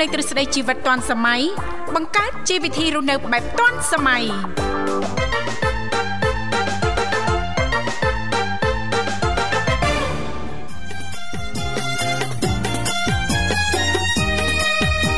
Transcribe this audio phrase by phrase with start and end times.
[0.00, 1.40] លេងទ្រឹស្ដីជីវិតឌွန်សម័យ
[1.94, 4.22] បង្កើតជីវវិធីរស់នៅបែបឌွန်សម័យ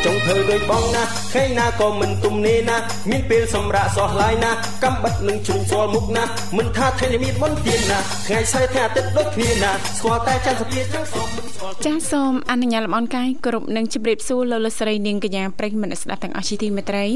[0.05, 1.03] ចង់ធ្វើដូចបងណា
[1.33, 2.77] ខេណាក៏មិនទុំនេណា
[3.11, 4.51] មានពេលសម្រាប់សោះឡាយណា
[4.85, 6.25] កំបិតនឹងជ្រុញស្គាល់មុខណា
[6.57, 11.40] មិនថាថ្ងៃមានមុនទៀនណាថ្ងៃស្អែកថ្ងៃអាទិត្យដូចគ្នាណាស្គាល់តែច័ន្ទសភាចឹងសូម
[11.87, 17.07] ចាសសូមអនុញ្ញាតលំអរកាយគ្រប់នឹងជម្រាបសួរលោកលោកស្រីនាងកញ្ញាប្រិយមិត្តស្ដាប់ទាំងអស់ជាទីមេត្រី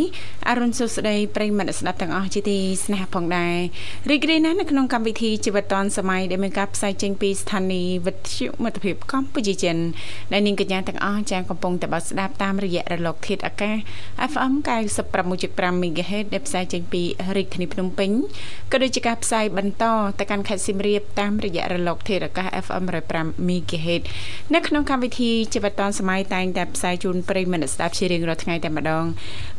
[0.48, 3.56] អរុនសុស្ដីប្រិយមិត្តស្ដាប់ទាំងអស់ជាទីស្នេហាផងដែរ
[4.10, 9.76] រីករាយណាស់នៅក្នុងកម្មវិធីជីវិតឌွန်សម័យដែលមានការផ្សាយចេញពីស្ថានីយ៍វិទ្យុមិត្តភាពកម្ពុជាចិន
[10.32, 13.76] ដែលនាងកញ្ញាទាំងអស់ចាកំពុងតែបើស្ដាប់តាមរយៈរលកធាតុអាកាស
[14.30, 14.52] FM
[15.18, 17.02] 96.5 MHz ដែលផ្សាយចេញពី
[17.36, 18.10] រាជធានីភ្នំពេញ
[18.72, 19.84] ក៏ដូចជាការផ្សាយបន្ត
[20.18, 22.84] ទៅកាន់ខេត្តសៀមរាបតាមរយៈរលកធាតុអាកាស FM
[23.16, 24.04] 105 MHz
[24.54, 29.04] នៅក្នុងកម្មវិធីជីវិតឌុនសម័យតែងតែផ្សាយជូនប្រិយមិត្តស្ដាប់ជារៀងរាល់ថ្ងៃតែម្ដង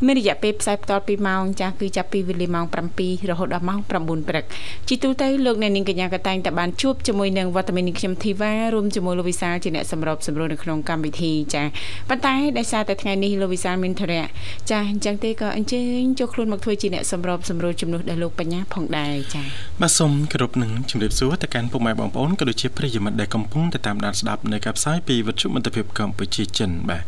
[0.05, 2.65] មានរយៈពេលផ្សាយបន្ត2ម៉ោងចាស់គឺចាប់ពីវេលាម៉ោង
[2.97, 3.89] 7រហូតដល់ម៉ោង9
[4.29, 4.45] ព្រឹក
[4.87, 11.63] ជីទូទៅលោកអ្នកនាងកញ្ញាក៏តែងតែបានជួបជាមួយនឹងវត្តមានខ្ញុំធីវ៉ារួមជាមួយលោកវិសាលជាអ្នកសម្របសម្រួលនៅក្នុងកម្មវិធីចា
[12.09, 14.23] ប៉ុន្តែដោយសារតែថ្ងៃនេះលោកវិសាលមានធរៈ
[14.71, 19.41] ចាអញ្ចឹងទេក៏អញ្ជើញចូលខ្លួនមកធ្វើជាអ្នកសម្របសម្រួលជំនួសដល់លោកបញ្ញាផងដែរចា
[19.81, 27.03] បាទសូមគោរពនឹងជម្រាបសួរទៅកាន់ពុកម៉ែបងប្អូនក៏ដូចជាប្រិយមិត្តដែលកំពុងតែតាមដានស្ដាប់នៅការផ្សាយពីវិទ្យុមិត្តភាពកម្ពុជាចិនបាទ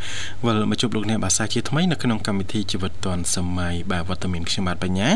[0.45, 5.09] វិលមកជួបលោកអ្នកបាសាជាថ្មីនៅក្នុងកម្មវិធីជីវិតឌွန်សម័យបាទវត្តមានខ្ញុំបាទបញ្ញា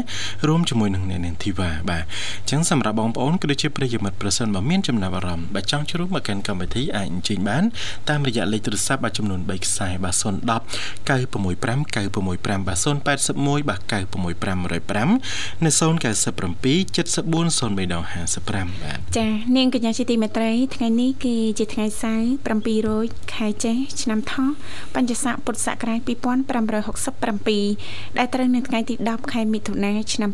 [0.47, 7.63] រួមជាមួយនឹងអ្នកនាងធីវ៉ាបាទអញ្ចឹងសម្រាប់បងប្អូនក៏ដូចជាប្រិយមិត្តប្រសិនបើមានចំណាប់អារម្មណ៍បាទចង់ជួបមកកាន់កម្មវិធីអាចអញ្ជើញបាន
[8.09, 10.23] តាមរយៈលេខទូរស័ព្ទបាទចំនួន3ខ្សែបាទ010
[11.07, 15.81] 965 965បាទ081បាទ96505នៅ097
[16.95, 24.49] 74 0355បាទចានាងកញ្ញាជាទីមេត្រីថ្ងៃនេះគឺជាថ្ងៃសៅរ៍7រោចខែចេឆ្នាំថោះ
[24.95, 30.31] បញ្ញស័កពុទ្ធសករាជ2567ដែលត្រូវនៅថ្ងៃទី10ខែមិថុនាឆ្នាំ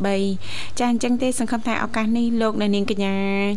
[0.00, 3.16] 2023ចាអញ្ចឹងទេសង្ឃឹមថាឱកាសនេះលោកអ្នកនាងកញ្ញា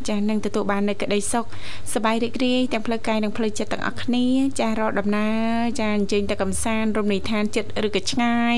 [0.10, 1.46] ចានឹងទទួលបាននូវក្តីសុខ
[1.94, 4.26] សប្បាយរីករាយទាំងផ្លូវកាយនិងផ្លូវចិត្តទាំងអស់គ្នា
[4.60, 5.36] ចារកដំណើរ
[5.80, 8.58] ចាអញ្ជើញទៅកំសាន្តរមណីយដ្ឋានចិត្តឬក៏ឆ្ងាយ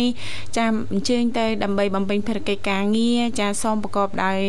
[0.58, 4.40] ចាអញ្ជើញទៅដើម្បីបំពេញភារកិច្ចការងារចាសូមប្រកបដោយ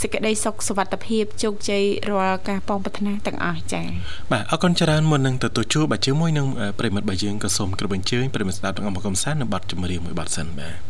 [0.00, 3.82] សេចក្តីសុខសុវត្ថិភាពជោគជ័យរាល់ការប៉ងប្រាថ្នាទាំងអស់ចា
[4.30, 6.46] បាទអរគុណច្រើនមុននឹងទទួលជួបបាទជាមួយនឹង
[6.78, 10.87] ប្រិមិត្តរបស់យើងក៏សូមគោរពអញ្ជើញប្រិមិត្តស្ដាប់ទាំងអស់មកកំសាន្តនៅប័ណ្ណចម្រៀងមួយប័ណ្ណសិនបាទ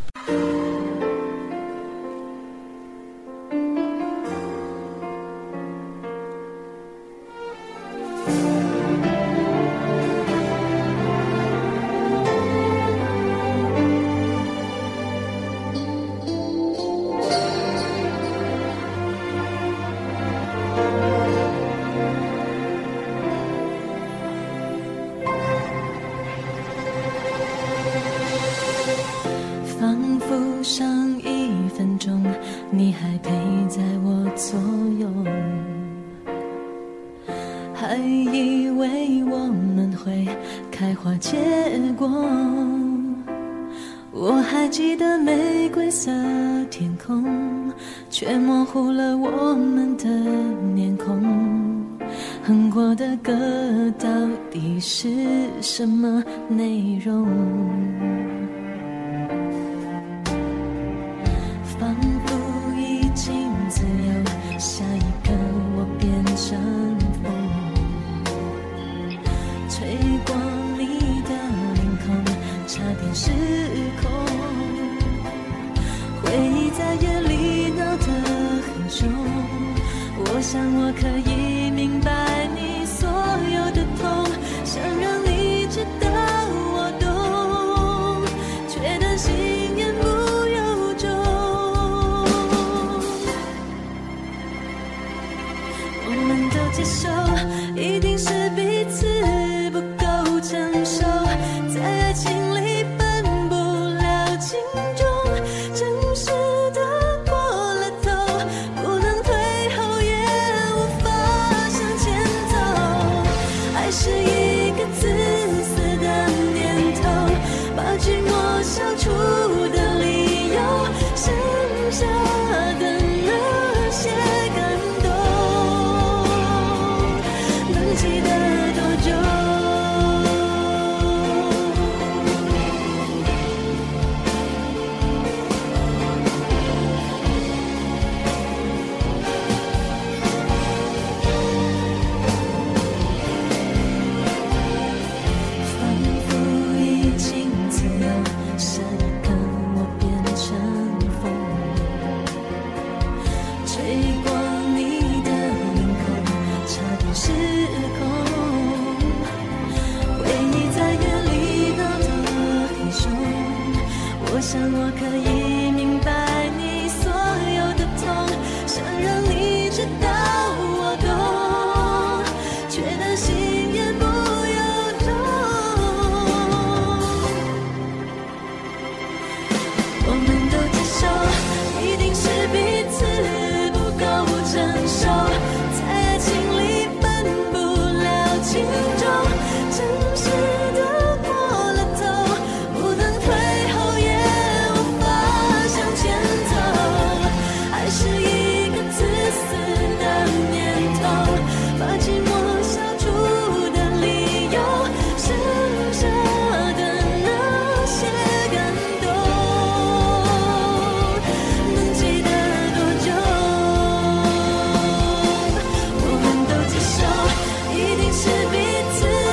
[218.50, 218.58] 彼
[218.93, 219.27] 此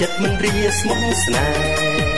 [0.00, 2.15] ចង់ព្រឺចិត្តមិនរីស្មោះស្នេហ៍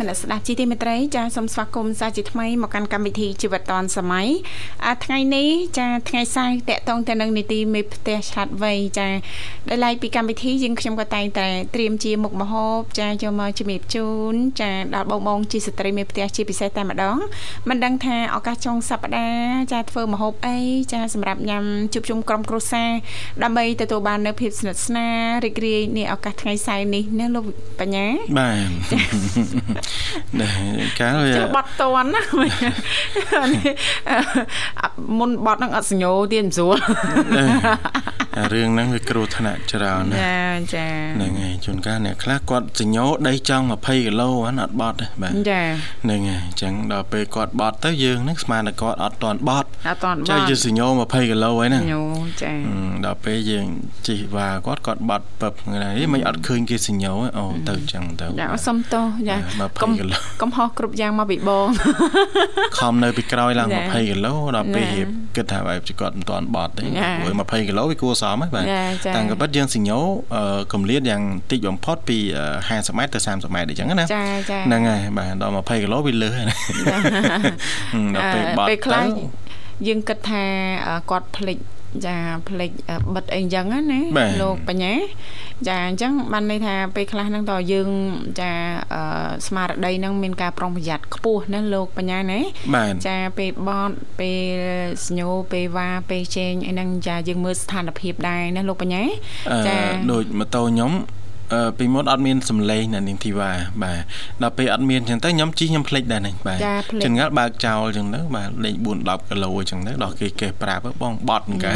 [0.00, 4.28] មនស្សស្ដាប់ជីទីមេត្រីចាសូមស្វាគមន៍សាជាថ្មីមកកាន់កម្មវិធីជីវិតឌွန်សម័យ
[4.86, 5.48] អាថ្ងៃនេះ
[5.78, 9.08] ចាថ្ងៃសៅរ៍តកតងទៅនឹងនីតិមេផ្ទះឆាត់វ័យចា
[9.68, 17.16] ដែលឡែកពីកម្មវិធីយើងខ្ញុំក៏តែងតែត្រៀមជាមុខម្ហូបចាចូលមកជំរាបជូនចាដល់បងបងជាស្ត្រីមេផ្ទះជាពិសេសតែម្ដង
[17.68, 20.58] មិនដឹងថាឱកាសចុងសប្ដាហ៍ចាធ្វើម្ហូបអី
[20.92, 22.90] ចាសម្រាប់ញ៉ាំជួបជុំក្រុមគ្រួសារ
[23.42, 27.44] ដើម្បីទទួលបាននូវភាពស្និទ្ធស្នាលរីករាយនាឱកាសថ្ងៃសៅរ៍នេះណាលោក
[27.80, 28.06] បញ្ញា
[28.38, 29.85] បាទដែរ
[31.00, 32.52] កាលវាចេះបត់តន់ណានេះ
[34.80, 34.88] អ่ะ
[35.18, 36.76] មុនបត់ហ្នឹងអត់សញ្ញោទៀតមិនស្រួល
[38.38, 45.62] អារឿងហ្នឹងវាគ្រោះថ្នាក់ច្រើនណាស់ចាចាហ្នឹងហើយជួនកាលអ្នកខ្លះគាត់សញ្ញោដីចង់20គីឡូហ្នឹងអត់បត់ទេបាទចា
[46.04, 52.04] ហ្នឹងហើយអញ្ចឹងដល់ពេលគាត់បត់ទៅយើងហ្នឹងស្មានតែគាត់អត់តាន់បត់អត់តន់បចុះត់យើងសញ្ញោ20គីឡូហើយហ្នឹងសញ្ញោ
[52.42, 52.76] ចាអឺ
[53.06, 53.66] ដល់ពេលយើង
[54.06, 61.66] ជិះវ៉ាគាត់គាត់បាត់ពឹបហ្នឹងហើយមិនអត់ឃើញគេសញ្ញោឯអូទៅអញ្ចឹងទៅចាសុំទោសចាបាទ20កុំគីឡូកុំហោះគ្រប់យ៉ាងមកពីបង
[62.78, 69.98] ខំនៅពីក្រោយឡើងចា20គីឡូដល់ពេលចារៀបគិតថាបែបជាគាត់មិនតាន់បត់ទេចាព្រោះ20គីឡូវាគួរសមហើយបាទចាចាតាំងក៏ពិតយើងសញ្ញោ
[70.34, 76.56] អឺកម្លាតយ៉ាងតិចបំផុតពីអឺ50ម៉ែត្រទៅ30ម៉ែត្រអញ្ចឹងណាចាចាហ្នឹងហើយបាទដល់20គីឡូវាលើសហើយណា
[77.92, 79.46] ហឹមដល់ពេលបត់ពេលខ្លះទៅ
[79.86, 80.44] យើងគិតថា
[80.86, 81.58] អ่ะគាត់ភ្លេច
[82.06, 82.16] ចា
[82.48, 84.92] ភ្លេចអ่ะបិទអីអញ្ចឹងណាបាទលោកបញ្ញា
[85.68, 87.88] ចាអញ្ចឹងបានន័យថាពេលខ្លះហ្នឹងតើយើង
[88.40, 88.52] ចា
[88.94, 89.02] អឺ
[89.46, 92.40] ស្មារតីហ្នឹងមានការប្រុងប្រយ័ត្នខ្ពស់ណាលោកបញ្ញាណា
[92.74, 94.58] បាទចាពេលបត់ពេល
[95.06, 99.02] សញ្ញោពេលវ៉ាពេលជែងអីហ្នឹងចាយើងមើលស្ថានភាពដែរណាលោកបញ្ញា
[99.50, 99.76] អឺចា
[100.12, 101.25] ដូចម៉ូតូខ្ញុំអឺ
[101.78, 103.50] ពីមុនអត់មានសំឡេងនៅនាងធីវ៉ា
[103.82, 104.00] បាទ
[104.42, 111.72] ដល់ពេលអត់មានអញ្ចឹងទៅខ្ញុំជិះខ្ញុំភ្លេចដែរហ្នឹងបាទចាភ្លេចចង្អល់បើកចោលអញ្ចឹងទៅបាទលេខ4 10គីឡូអញ្ចឹងទៅដល់គេកេះប្រាប់ទៅបងបត់ហ្នឹងកា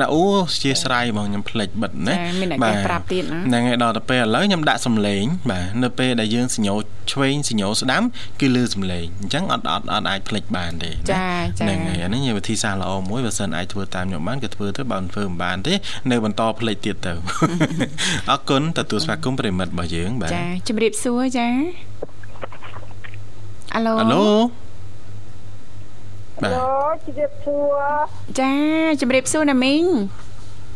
[0.00, 0.22] ណាអូ
[0.62, 6.74] ជាស្រ័យបងខ្ញុំភ្លេចបិទណាចាមានអ្នកកេះប្រាប់ទៀតណាហ្នឹងហើយដល់ទៅពេលឥឡូវខ្ញុំដាក់សំឡេងបាទនៅពេលដែលយើងសញ្ញោ
[7.12, 8.02] ឆ្វេងសញ្ញោស្ដាំ
[8.40, 11.28] គឺលឺសំឡេងអញ្ចឹងអត់អត់អត់អាចភ្លេចបានទេណាចា
[11.60, 15.74] ចាហ្នឹងហើយអានេះជាវិធីសាស្ត្រល្អមួយបើសិនអាចធ្វើតាមខ្ញុំបានក៏ធ្វើទៅបើមិនធ្វើមិនបានទេ
[16.10, 17.12] នៅបន្តភ្លេចទៀតទៅ
[18.30, 21.48] អរគុណទទួលស្វាគមន៍ប្រិមិត្តរបស់យើងបាទចាជំរាបសួរចា
[23.74, 24.26] អាឡូអាឡូ
[26.42, 26.66] បាទអូ
[27.06, 27.80] ជម្រាបសួរ
[28.40, 28.52] ចា
[29.00, 29.84] ជំរាបសួរណាមីង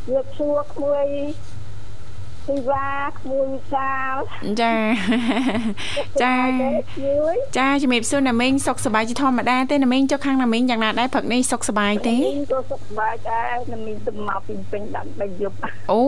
[0.04, 1.06] ជម្រាបសួរក្មួយ
[2.52, 4.14] ធីវ៉ាក្មួយវិសាល
[4.60, 4.74] ចា
[6.22, 6.34] ចា
[6.98, 15.56] ជួយចាជំរាបសួរណាមីងសុខសប្បាយជាធម្មតាទេណាមីងចុះខាងណាមីងយ៉ាងណាដែរព្រឹកនេះសុខសប្បាយទេមីងក៏សុខសប្បាយដែរនឹងមានទៅមកពីពេញដាក់ដៃយប់
[15.92, 16.02] អូ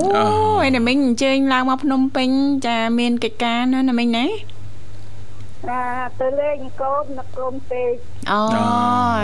[0.65, 2.29] យណាមីងអញ្ជើញឡើងមកភ្នំពេញ
[2.67, 4.27] ចាមានកិច្ចការណាណាមីងណា
[5.71, 5.83] ណា
[6.21, 7.93] ទៅលេងកូននៅក្រុមពេក
[8.33, 8.43] អូ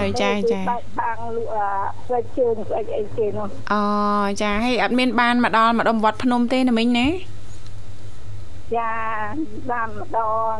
[0.01, 1.69] យចាចាបែកខាងលក់អា
[2.07, 3.83] ស្បែកជើងស្បែកអីគេនោះអូ
[4.43, 7.09] ចាហើយអត់មានបានមកដល់ម្ដុំវត្តភ្នំទេណាមីងណា
[8.77, 8.93] ចា
[9.71, 10.21] បានម្ដ
[10.53, 10.57] ង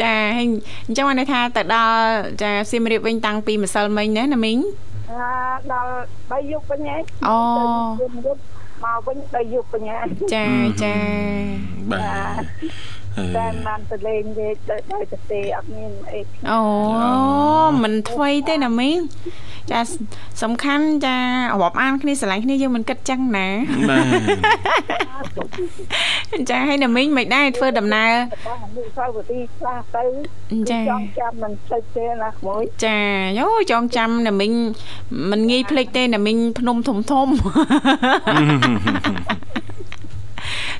[0.00, 0.46] ចាហើយ
[0.86, 2.02] អញ្ចឹងបានន័យថាទៅដល់
[2.42, 5.32] ចាសៀមរាបវិញតាំងពីម្សិលមិញណាណាមីងណា
[5.72, 5.92] ដល់
[6.32, 6.96] ដៃយប់បញ្ញា
[7.28, 7.38] អូ
[8.00, 8.40] ទៅយប់
[8.84, 9.96] មកវិញដៃយប់បញ្ញា
[10.34, 10.46] ចា
[10.82, 10.96] ចា
[11.90, 12.03] បាទអឺ
[13.36, 16.60] តែបានទៅលេងទេទៅដោយទៅទេអត់មានអីអូ
[17.82, 18.96] មិនថ្មីទេណាមីង
[19.70, 19.80] ចា
[20.42, 21.16] សំខាន់ចា
[21.62, 23.48] រាប់អានគ្នាស្រឡាញ់គ្នាយើងមិនគិតចឹងណា
[23.90, 23.98] បា
[26.40, 28.12] ទចាហើយណាមីងមិនដែរធ្វើដំណើរ
[28.46, 30.04] បងអនុស្សាវរីយ៍ខ្លះទៅ
[30.70, 33.00] ចាចង់ចាំមិនភ្លេចទេណាក្មួយចា
[33.38, 34.52] យោចងចាំណាមីង
[35.30, 37.28] មិនងាយភ្លេចទេណាមីងភ្នំធំធំ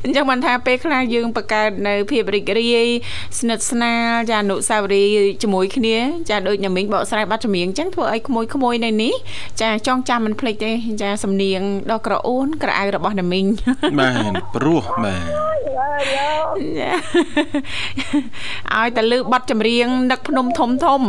[0.05, 2.87] អញ្ចឹងបានថាពេលខ្លះយើងបង្កើតនៅភាពរីករាយ
[3.39, 5.97] ស្និទ្ធស្នាលចាអនុស្សាវរីយ៍ជាមួយគ្នា
[6.31, 9.15] ចាដូចណាមីងបកស្រាយប័ណ្ណចម្រៀងអញ្ចឹងធ្វើឲ្យក្មួយក្មួយនៅនេះ
[9.61, 11.61] ចាចងចាំមិនភ្លេចទេចាសំនៀង
[11.93, 13.45] ដ៏ក្រអួនក្រអៅរបស់ណាមីង
[13.99, 15.55] បាទព្រោះបាទអ
[15.95, 16.45] អើយលោក
[18.77, 21.01] ឲ្យតែលើបတ်ចម្រៀងនឹកភ្នំធំធំ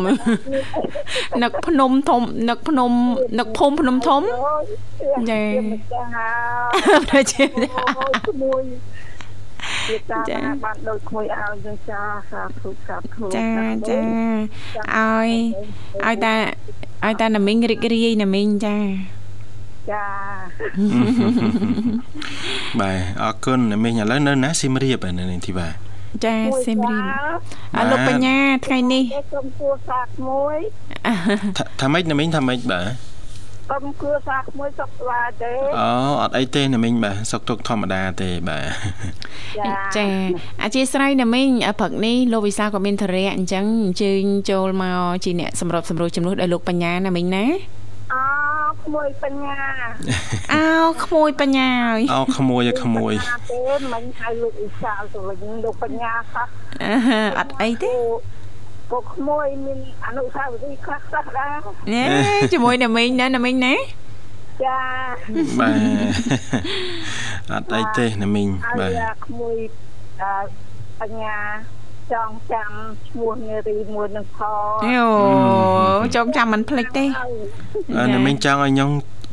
[1.43, 2.91] នឹកភ្នំធំនឹកភ្នំ
[3.39, 4.21] នឹកភូមិភ្នំធំ
[5.29, 6.07] ចាចាម្ចាស់
[6.87, 7.43] ហៅប្រជា
[7.99, 8.63] អូយក្មួយ
[9.89, 13.45] ជាតាចាណាបានដូចក្មួយឲ្យយើងចាសាធុសាធុចា
[13.89, 15.29] ចាឲ្យ
[16.05, 16.33] ឲ្យតា
[17.05, 18.77] ឲ្យតាណាមីងរីករាយណាមីងចា
[19.91, 20.05] ចា
[22.79, 25.67] បាទអរគុណមិញឥឡូវនៅណាសៀមរាបឯនៅនេះធីបា
[26.25, 26.99] ចាសៀមរា
[27.35, 27.37] ប
[27.77, 30.57] អរលោកបញ្ញាថ្ងៃនេះគេសុំគួរសាក្មួយ
[31.57, 33.14] ថាថាម៉េចណាមិញថាម៉េចបាទ
[33.69, 35.89] សុំគួរសាក្មួយសុខស្វាទេអូ
[36.21, 38.63] អត់អីទេណាមិញបាទសុកទុកធម្មតាទេបាទ
[39.97, 40.07] ចា
[40.63, 47.45] អធិស្ឋានណាមីងព្រឹកនេះលោកវិសាលក៏មានធរៈអញ្ចឹងអញ្ជើញចូលមកជាអ្នកសម្របសម្រួលចំនួនដល់លោកបញ្ញាណាមីងណា
[48.13, 48.23] អោ
[48.83, 49.59] ក្មួយបញ្ញា
[50.53, 50.65] អោ
[51.03, 53.61] ក្មួយបញ្ញាអើយអោក្មួយឲ្យក្មួយបញ្ញាទេ
[53.93, 56.47] មិញហៅលោកវិសាលទៅវិញលោកបញ្ញាខ្លះ
[56.83, 56.93] អឺ
[57.39, 57.91] អត់អីទេ
[58.91, 61.55] ពុកក្មួយមានអនុស្សាវរីយ៍ខ្លះខ្លះដែរ
[61.93, 62.03] ណែ
[62.53, 63.73] ជាមួយណាមីងណាណាមីងណា
[64.63, 64.79] ចា
[65.59, 65.77] បាទ
[67.51, 69.55] អត់អីទេណាមិញហើយបាទអាក្មួយ
[70.21, 70.31] អឺ
[70.99, 71.37] បញ្ញា
[72.13, 72.71] ចងចាំ
[73.09, 75.07] ឈ្មោះនារីមួយនឹងផងយោ
[76.15, 77.05] ចងចាំមិនភ្លេចទេ
[77.97, 78.89] អឺណាមិញចង់ឲ្យខ្ញុំ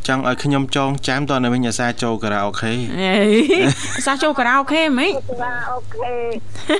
[0.09, 3.15] ចង់ឲ្យខ្ញុំចងចាំតើណាមិញអាសាចូលការ៉ាអូខេអេ
[4.07, 6.15] សាចូលការ៉ាអូខេហ្មងតារាអូខេ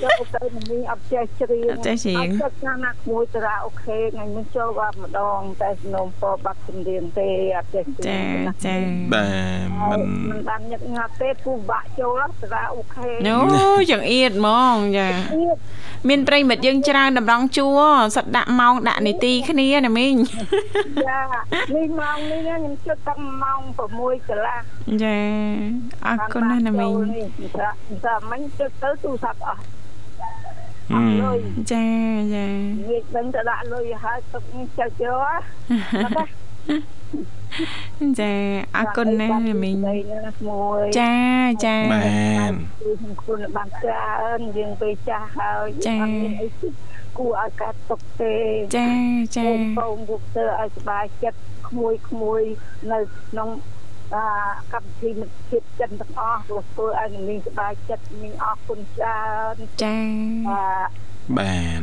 [0.05, 8.77] ចូលទៅនឹងអត់ចេះច្រៀងអត់ចេះច្រៀងអត់ចេះណាណាក្មួយតារាអូខេថ្ងៃនេះចូលបាត់ម្ដង តែសំណុំពរបាត់ចម្រៀងទេអត់ចេះច្រៀចាងណាចា
[9.13, 9.27] បា
[9.65, 10.01] ទមិន
[10.31, 13.39] មិនបានញឹកញាប់ទេពូបាក់ចូលតារាអូខេអូ
[13.91, 15.57] ចង្អៀតហ្មងចាទៀត
[16.09, 17.81] មានប្រិមិត្តយើងច្រើនតម្រង់ជួរ
[18.17, 20.15] សិតដាក់ម៉ោងដាក់នីតិគ្នាណាមីង
[21.09, 21.21] ចា
[21.75, 23.61] នេះម៉ោងនេះណាខ្ញុំជិតតាំងម៉ោង
[23.95, 24.59] 6កន្លះ
[25.03, 25.19] ចា
[26.07, 27.27] អរគុណណាស់ណាមីងនេះ
[27.59, 27.69] ចា
[28.07, 29.61] ចាមិញជិតទៅទូរស័ព្ទអស់
[30.93, 31.39] ហឹមលុយ
[31.73, 31.87] ចា
[32.35, 35.27] ចានិយាយដឹងទៅដាក់លុយហើយទឹកនេះចុចយក
[36.05, 36.25] ណា
[38.21, 38.33] ចា
[38.77, 41.15] អរគុណណាស់ណាមីងនេះណាមួយចា
[41.65, 46.49] ចាបាទគឺខ្ញុំគុណបានច្រើនយើងពេលចាស់ហើយចាអត់មានអី
[47.19, 48.35] គួរឲ្យកាត់ទុកទេ
[48.77, 48.91] ចា
[49.37, 52.43] ចាកូនបងពុកទៅឲ្យសុបាយចិត្តក្មួយក្មួយ
[52.93, 53.49] នៅក្នុង
[54.15, 54.25] អា
[54.73, 59.97] កម្មវិធីមិត្តភាពចិនទាំងអស់ព្រោះធ្វើឲ្យនាងសុបាយចិត្តនាងអរគុណច្រើនចា
[60.49, 60.65] អា
[61.39, 61.83] បាទ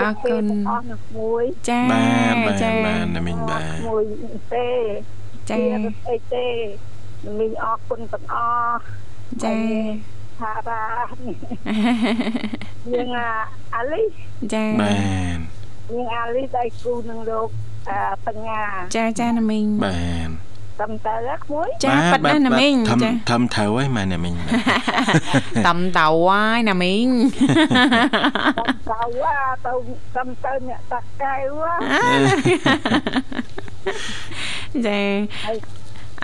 [0.00, 4.04] អរគុណអស់នៅក្មួយចាបាទបាទចាបាទណាមិញបាទក្មួយ
[4.54, 4.68] ទេ
[5.50, 6.46] ចាអត់អីទេ
[7.40, 8.36] នាងអរគុណទាំងអ
[8.66, 8.78] ស់
[9.44, 9.56] ចា
[10.40, 10.84] ថារា
[12.92, 13.28] យើងអា
[13.74, 14.02] អាលី
[14.54, 14.90] ចាបា
[15.36, 15.38] ទ
[15.92, 17.48] យើងអាលីដៃគូនឹងលោក
[17.88, 18.62] អាបញ្ញា
[18.96, 20.30] ចាចាណាមីងបាទ
[20.80, 24.34] តាមតើក្មួយចាប៉ិតណាស់ណាមីងធំចាធំត្រូវហើយម៉ែណាមិញ
[25.66, 27.06] តំតៅហើយណាមីង
[28.90, 29.74] កៅអាទៅ
[30.16, 31.62] តាមទៅអ្នកតាកែវ
[34.86, 35.02] ចា
[35.46, 35.58] ហើយ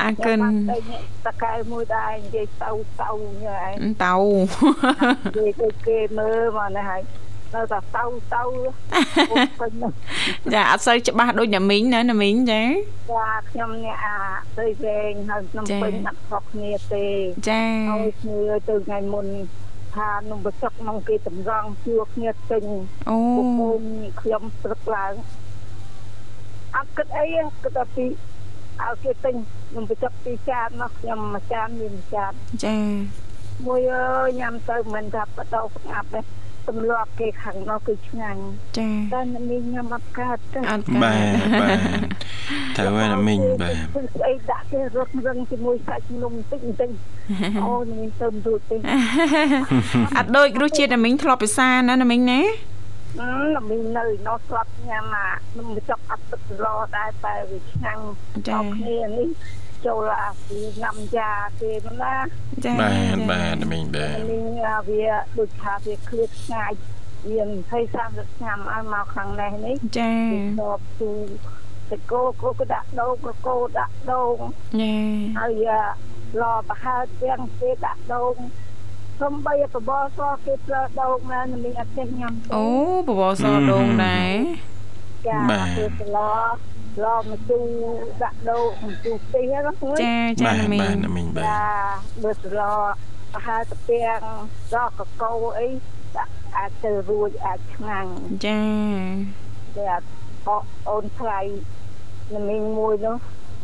[0.01, 2.71] អរគុណទៅអ្នកតាកែមួយដែរនិយាយទៅ
[3.03, 3.11] ទៅ
[3.45, 3.63] ញ៉ៃ
[4.05, 4.15] តៅ
[5.37, 7.03] និយាយទៅគេមើលមកនេះហើយ
[7.55, 8.05] នៅតែទៅ
[8.35, 8.43] ទៅ
[9.61, 9.73] ពេញ
[10.55, 12.63] ចាអត់សូវច្បាស់ដូចណាមីងណាណាមីងចា
[13.13, 14.17] ចាខ្ញុំអ្នកអា
[14.59, 17.07] ទៅវែងហើយខ្ញុំពេញអត់ខុសគ្នាទេ
[17.49, 19.27] ចាហើយគ្នាទៅថ្ងៃមុន
[19.97, 22.65] ថានំបចុកមកគេតម្រង់ជួគ្នាទិញ
[23.09, 23.83] អូពុកពូន
[24.21, 25.13] ខ្ញុំព្រឹកឡើង
[26.77, 28.07] អត់គិតអីទេគិតតែពី
[28.83, 29.35] ឲ្យគេទិញ
[29.77, 32.33] នំបចុកពីរចានមកខ្ញុំមួយចានមានមួយចាន
[32.65, 32.79] ចា
[33.67, 36.21] មួយអើយញ៉ាំទៅមិនថាបដោស្ងាត់ទេ
[36.71, 38.41] ទម្លាប់គេខាងនោះគឺឆ្ងាញ់
[38.79, 41.79] ចាតែអ្នកនេះញ៉ាំអត់កើតទេអត់បាទបាទ
[42.77, 46.91] ត្រូវហើយណាមិញបាទគឺស្អីដាក់គេរត់រឹងជាមួយសាច់នំបន្តិចបន្តិច
[47.65, 48.77] អូនេះទៅមិនរួចទេ
[50.17, 52.41] អត់ដូចរសជាតិណាមីងធ្លាប់ពិសាណាណាមីងណា
[53.21, 58.03] អឺតែមាននៅនោះស្លាប់ញ៉ាំអានំបញ្ចុកអត់ទឹកឡដែរតែវាឆ្ងាញ់
[58.49, 59.29] ចាអរគ្នានេះ
[59.87, 62.15] ចូលអាពីញ៉ាំយ៉ាគេនោះណា
[62.65, 65.05] ចាបាទបាទណាមិញបាទនេះអាវា
[65.39, 66.73] ដូចថាវាឃ្លាតឆ្ងាយ
[67.29, 71.13] វា20 30ឆ្នាំឲ្យមកខាងនេះនេះចាវាធ្លាប់ទូ
[71.91, 74.37] តែគោគោក៏ដាក់ដូងក៏គោដាក់ដូង
[74.81, 74.95] ចា
[75.39, 75.83] ហើយអា
[76.41, 78.35] ឡប្រហើតទាំងគេដាក់ដូង
[79.21, 82.67] សំបីបបរសគេប្រើដូងណានឹងអត់ចេះញ៉ាំទេអូ
[83.09, 84.37] បបរសដូងដែរ
[85.27, 85.39] ចា
[85.77, 86.33] គេស្លោ
[87.05, 87.61] ឡមកទូ
[88.23, 88.71] ដាក់ដូង
[89.05, 91.45] ទូទីហ្នឹងណាចាចាបាទណាមីបាទងចាណាមិញបាទ
[92.23, 92.73] បើស្លោ
[93.33, 94.21] ប្រហើតទាំង
[94.75, 95.69] រកកកោអី
[96.17, 98.13] ដាក់អាចទៅរួចអាចឆ្ងាញ់
[98.47, 98.63] ចា
[99.77, 99.85] តែ
[100.49, 101.41] អត់អូនថ្លៃ
[102.33, 103.17] នឹងមីងមួយនោះ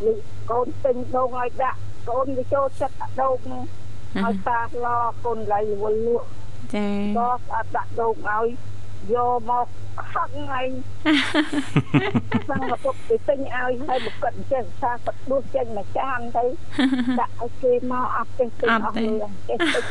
[0.05, 0.13] លី
[0.51, 1.79] កូនទិញដូងឲ្យដាក់
[2.09, 3.63] កូនទៅចូលចិត្តអាដូងហ្នឹង
[4.25, 4.87] ឲ្យតាឡ
[5.25, 6.27] កូនឡៃវលលក់
[6.75, 8.47] ចាក៏ស្អាតដាក់ដូងឲ្យ
[9.13, 9.67] យកមក
[10.13, 10.69] ខឹងឯង
[12.49, 16.43] សឹងមកពុកទៅទិញឲ្យហើយមកគាត់ចេះសាគាត់ដួសចេញមួយចានទៅ
[17.19, 19.83] ដាក់ឲ្យគេមកអត់ចេះទិញអស់លុយចេះទិញ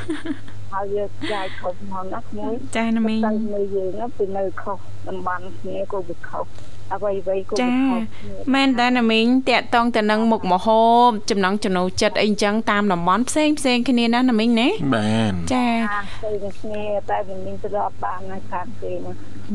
[0.73, 6.47] ហើយយកចាយខុសមកណាក្មួយចាណាមីងទៅនៅយើងណាពីនៅខុសតំបន់គ្នាក៏វាខុស
[6.94, 19.12] អ្វីអ្វីក៏វាចាខុសគ្នាមែនតើណាមីងតកតងទៅនឹងមុខមហូបចំណង់ចំណូលចិត្តអីចឹងតាមតំបន់ផ្សេងផ្សេងគ្នាណាណាមីងណាបានចាអាផ្សេងគ្នាតែមិនមានស្របបាននៅខាងគេណា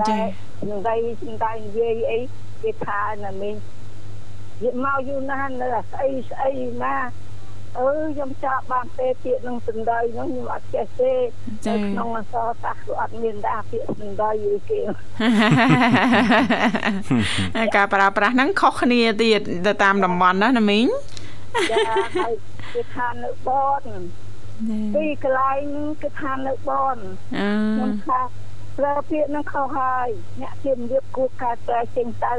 [0.09, 0.21] ចាតែ
[0.69, 0.95] នឹងដៃ
[1.27, 2.19] នឹងដៃនិយាយអី
[2.63, 6.51] គេថាណាមីងនិយាយមកយូរណាស់នៅអាស្អីស្អី
[6.83, 6.95] ណា
[7.77, 11.13] អឺខ្ញុំចាក់បានទេពាក្យនឹងសណ្ដីនោះខ្ញុំអត់ចេះទេ
[11.67, 14.79] នៅក្នុងអសរសាស្ត្រក៏អត់មានដែរពាក្យសណ្ដីយីគេ
[17.75, 20.85] ការប្រើប្រាស់ហ្នឹងខុសគ្នាទៀតទៅតាមតំបន់ណាណាមីង
[21.71, 21.77] ចា
[22.17, 22.33] ហើយ
[22.73, 23.83] គេថានៅបន
[24.95, 26.97] ពីកន្លែងហ្នឹងគេថានៅបន
[27.37, 28.19] អឺខ្ញុំថា
[28.77, 30.07] ប្រើពាក្យនឹងខុសហើយ
[30.41, 32.35] អ្នកជារៀបគួរការតែចេញទៅ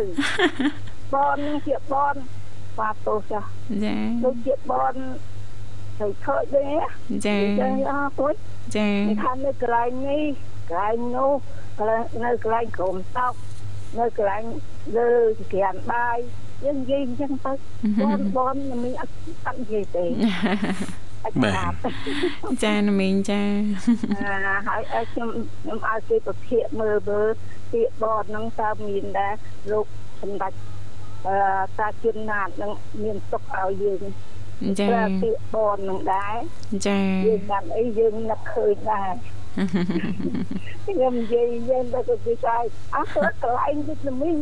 [1.12, 2.14] បននឹងជាបន
[2.78, 3.40] បាទទោសចា
[3.84, 4.94] ចាដូចជាបន
[6.00, 6.64] ទៅខើចទេ
[7.26, 8.34] ចាចាអើពុជ
[8.76, 10.24] ចាគេថានៅកន្លែងនេះ
[10.70, 11.32] កន្លែងនោះ
[11.78, 13.34] កន្លែងនៅកន្លែងក្រុមតោក
[13.98, 14.44] នៅកន្លែង
[14.96, 15.10] លើ
[15.52, 16.18] ក្រានបាយ
[16.64, 17.52] យើងនិយាយអញ្ចឹងទៅ
[18.04, 19.14] បនបនមិនអត់
[19.46, 20.04] អត់និយាយទេ
[21.24, 21.76] អត់ស្ដាប់
[22.64, 23.42] ចាណាមីងចា
[24.20, 25.28] អាហើយឲ្យខ្ញុំ
[25.60, 27.28] ខ្ញុំឲ្យគេប្រភេទមើលមើល
[27.72, 29.34] ពាក្យបតហ្នឹងតើមានដែរ
[29.72, 29.86] លោក
[30.20, 30.52] សម្ដេច
[31.26, 31.36] អឺ
[31.78, 34.02] តាជឿនណាតនឹងមានទុកឲ្យយើង
[34.80, 36.36] ចាប្រើពាក្យបតហ្នឹងដែរ
[36.86, 39.12] ចាយើងបានអីយើងនឹកឃើញដែរ
[40.86, 42.56] ខ្ញុំនិយាយយើងទៅគេថា
[42.94, 44.36] អើទៅកន្លែងវិតាមីន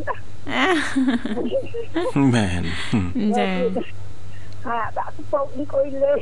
[2.34, 2.62] បាន
[3.38, 3.46] ចា
[4.66, 6.20] ហាដាក់ស្ពុកអង្គុយលេង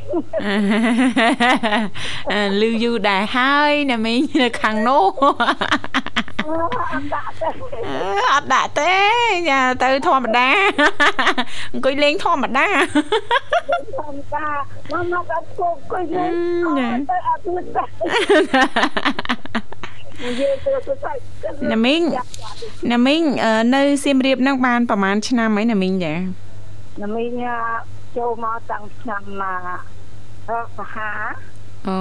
[2.33, 5.07] អឺលឺយូរដែរហើយណាមីងនៅខាងនោះ
[6.49, 7.49] អូអត់ដាក់ទេ
[7.87, 8.93] អឺអត់ដាក់ទេ
[9.51, 10.49] ចាទៅធម្មតា
[11.73, 12.67] អង្គុយលេងធម្មតា
[13.99, 14.47] ធម្មតា
[14.91, 16.33] មកមកអត់ស្ពុកអង្គុយលេង
[16.67, 17.89] អឺអត់ទៅអត់មិនដែរ
[20.25, 22.03] និយាយទៅទៅទៅណាមីង
[22.93, 26.15] ណាមីងអឺនៅសៀមរាបហ្នឹងបានប្រហែលឆ្នាំហើយណាមីងចា
[27.03, 27.31] ណាមីង
[28.17, 29.45] ចូលមកតាំងឆ្នាំម
[30.49, 31.11] ករកសាហា
[31.89, 31.99] អូ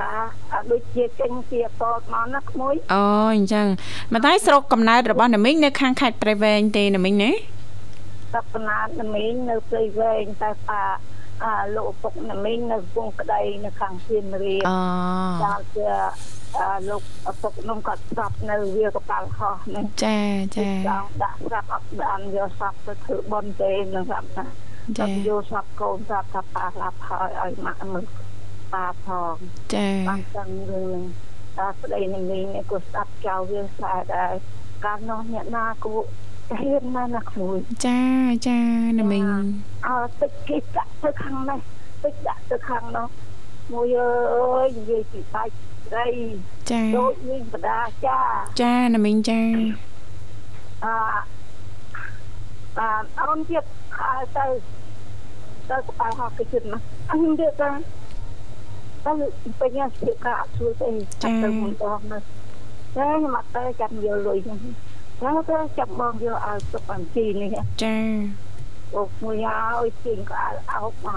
[0.00, 0.12] ថា
[0.52, 3.02] អត់ដូចជាចេញពីអពតមកណាក្មួយអូ
[3.34, 3.66] អញ្ចឹង
[4.12, 7.30] មកតែស្រុកកំណើតរបស់ណាមីងនៅខាងខេត្តព្រៃវែងទេណាមីងណា
[8.34, 10.82] សប្តាហ៍ណាមីងនៅព្រៃវែងតែប៉ា
[11.44, 14.78] អាលោកឪពុកណាមីងនៅវងក្តីនៅខាងសៀមរាបអូ
[15.44, 15.86] ដល់ជា
[16.58, 20.18] អាលោកឪពុកនោះគាត់ស្រាប់នៅវាកប៉ាល់ខុសនេះចា
[20.56, 24.44] ចាចង់ដាក់ស្រាប់អត់បានយកស្រាប់ទៅធ្វើបន់ទេនឹងស្រាប់ថា
[24.98, 28.04] ចាតែយកស្រាប់កូនស្រាប់ថាប៉ាឡាប់ហើយឲ្យម៉ាក់មើល
[28.72, 29.34] ប៉ាផង
[29.74, 31.26] ចាបានចឹងរឿងហ្នឹង
[31.58, 34.32] តែប្តីនឹងមីងនេះក៏ស្ដាប់ចៅវាខ្សែដែរ
[34.84, 35.92] កាលនោះអ្នកណាក៏
[36.60, 38.00] ហ៊ានណាស់ណាក្មួយចា
[38.48, 38.60] ចា
[38.98, 39.26] ណាមីង
[39.86, 41.60] អើទឹកគេដាក់ទៅខាងនេះ
[42.02, 43.08] ទឹកដាក់ទៅខាងនោះ
[43.72, 45.52] មួយអើយនិយាយពីបាច់
[45.86, 46.08] ស្រី
[46.70, 48.18] ចាដូចវិញបដាចា
[48.62, 49.40] ចាណាមីងចា
[50.84, 50.86] អ
[52.78, 53.64] អាអូនទៀត
[53.96, 54.46] ខើទៅ
[55.70, 57.70] ទៅក្បាលហោះគេជិតមកអញទៀតទៅ
[59.06, 59.12] ទៅ
[59.60, 60.88] ពេញស្ទាបកាអត់ស្រួលទេ
[61.22, 62.18] ចាប់ទៅមួយដងទៅ
[62.96, 64.60] តែខ្ញុំអត់ទៅចាំយកលុយហ្នឹង
[65.22, 67.96] តែទៅចាំបងយកឲ្យទុកអំពីនេះចា
[68.96, 71.08] អូមួយឲ្យជិញក្អល់អោបម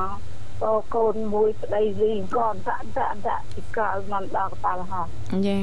[0.61, 5.05] កតកូនមួយប្តីលីងកនតាក់តាក់តាក់ពីក្រោយមកដល់ក្បាលហោះ
[5.47, 5.59] ចា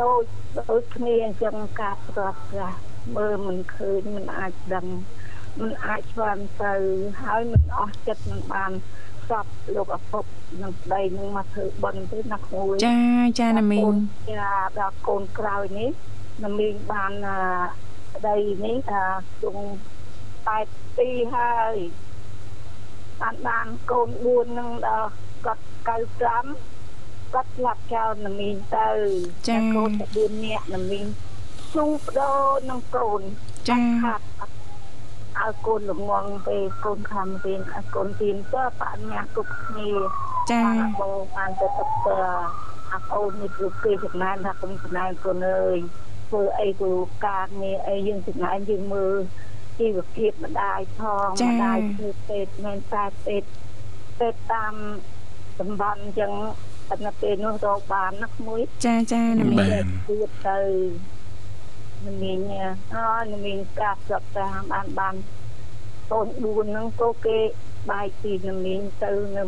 [0.00, 0.22] ដូច
[0.70, 2.78] ដូចគ្នាអញ្ចឹងការប្រត់ប្រាស់
[3.16, 4.86] មើលមិនឃើញមិនអាចដឹង
[5.60, 6.74] មិនអាចស្វានទៅ
[7.22, 8.72] ហើយមិនអស់ចិត្តមិនបាន
[9.28, 10.24] ស្បលោកឪពុក
[10.62, 12.98] នឹងប្តីនឹងមកធ្វើបន់ទេណាក្មួយចា
[13.40, 13.88] ចាណាមីង
[14.30, 15.90] ចាដល់កូនក្រោយនេះ
[16.44, 17.38] ណាមីងបានអឺ
[18.14, 19.04] ប្តីនេះថា
[19.42, 19.56] ជុំ
[20.46, 21.74] 82ហើយ
[23.20, 25.10] បានបានកូន4នឹងដល់
[25.46, 25.64] គាត់
[26.48, 28.90] 95គាត់ស្លាប់ចោលណាមីងទៅ
[29.48, 31.04] តែកូនតែ4នាក់ណាមីង
[31.74, 32.34] ជុំបដោ
[32.70, 33.20] នឹងកូន
[33.68, 34.24] ចាខាត់
[35.42, 39.90] ឲ្យកូនល្ងងពេលកូនខំរៀនឲ្យកូនរៀនទៅបញ្ញាគ្រប់គ្នា
[40.50, 42.16] ចាបានបងបានទៅទឹកទៅ
[42.92, 45.76] អាកូននេះគឺគេចំណានថាគុំចំណានកូនអើយ
[46.28, 46.92] ធ្វើអីគឺ
[47.26, 49.16] ការងារអីយើងចំណានយើងមើល
[49.78, 53.48] ជីវភាពម្ដាយផងម្ដាយធ្វើពេទ្យមិនតែពេទ្យ
[54.18, 54.74] ពេទ្យតាម
[55.60, 56.32] តំបន់អញ្ចឹង
[56.88, 60.58] តែនៅពេលនោះរកបានណាក្មួយចាចាណាមីងបាទទៀតទៅ
[62.04, 62.38] នឹងមាន
[62.94, 65.14] អើនឹងមានការស្រាប់តាមបានបាន
[66.10, 67.38] កូន4ហ្នឹងក៏គេ
[67.90, 69.42] បែកពីនមីងទៅនៅ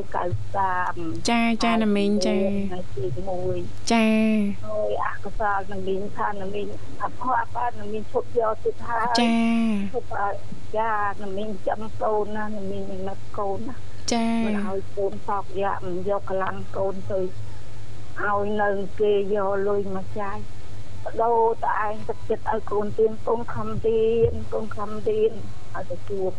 [0.00, 3.04] 1993ចាចាណាមីងចាថ្ងៃទី
[3.48, 4.06] 1ចា
[4.64, 6.66] ហើយអកុសលនមីងថានមីង
[7.02, 9.34] អភ័ព្វបាននមីងឈប់យកទៀតហើយចា
[9.94, 10.34] ឈប់ឲ្យ
[10.78, 13.74] ចានមីងចាំកូនណានមីងមិននឹកកូនណា
[14.12, 20.57] ចាមិនឲ្យកូនសោកយ៉ាក់មិនយកកម្លាំងកូនទៅឲ្យនៅគេយកលុយមកចាយប
[21.22, 25.32] ដូរតឯងទឹកចិត្តឲ្យកូនទៀនកូនខំទៀនកូនខំទៀន
[25.74, 26.32] ឲ្យទៅជួប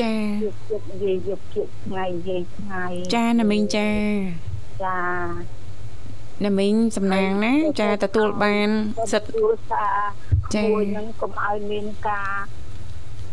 [0.00, 3.90] ចាជួបជួបនិយាយយកជួបថ្ងៃនិយាយថ្ងៃចាណាមីងចា
[4.84, 4.98] ចា
[6.44, 8.68] ណាមីងសំណាងណាចាទទួលបាន
[9.12, 12.32] សិទ្ធិទូរស័ព្ទចា៎មួយនឹងកុំឲ្យមានការ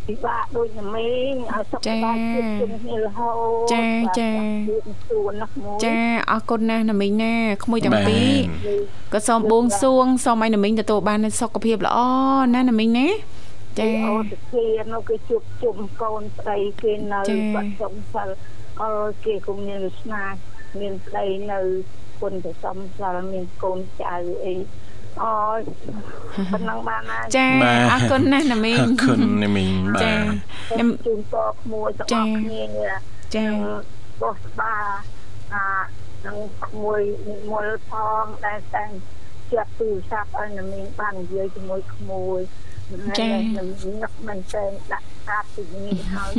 [0.07, 1.97] ពិបាកដូចណាមីងឲ្យសុខចា៎
[2.33, 4.35] ភាពជុំគ្នារហូតចា៎ចា៎
[5.09, 5.95] សួនណាមួយចា
[6.31, 7.33] អរគុណណាស់ណាមីងណា
[7.63, 8.35] ក្មួយទាំងបាទពីរ
[9.13, 11.99] ក៏សូមបួងសួងសូមឲ្យណាមីងទទួលបាននូវសុខភាពល្អ
[12.55, 13.07] ណាណាមីងណា
[13.79, 18.29] ចាចាអូសធានៅគេជួបជុំកូនស្ដីគេនៅចា៎បាត់សំសិល
[18.81, 18.93] អើ
[19.25, 20.23] គេក៏មានវាសនា
[20.79, 21.59] មានស្ដីនៅ
[22.21, 24.53] គុណទៅសំសិលមានកូនចៅអី
[25.23, 25.59] អូយ
[26.51, 30.23] ប៉ុណ្ណឹងបានហើយចាបាទអរគុណណាស់ណាមីងអរគុណណាមីងបាចាទ
[30.69, 32.93] ខ្ញុំជូនពរក្មួយទាំងចា៎អស់គ្នានេះ
[33.35, 33.45] ចា
[34.21, 34.75] បោះស្បា
[35.53, 35.65] អា
[36.25, 38.89] នឹងក្មួយនិមលផងដែលតែង
[39.51, 42.39] ជាប់ទូរស័ព្ទឲ្យណាមីងបាននិយាយជាមួយក្មួយ
[42.91, 46.31] ហើយណាមីងនឹកមិនតែងដាក់កាតពីនេះហើយ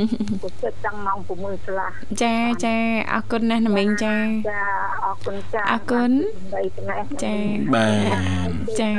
[0.42, 1.90] ពុទ្ធតាំងម៉ោង6កន្លះ
[2.22, 2.76] ចាចា
[3.12, 4.16] អរគុណណាស់ណាមីងចា
[4.50, 4.62] ចា
[5.04, 6.10] អរគុណចាអរគុណ
[6.54, 7.34] បីត្នេះចា
[7.74, 7.88] បា
[8.46, 8.90] ទចា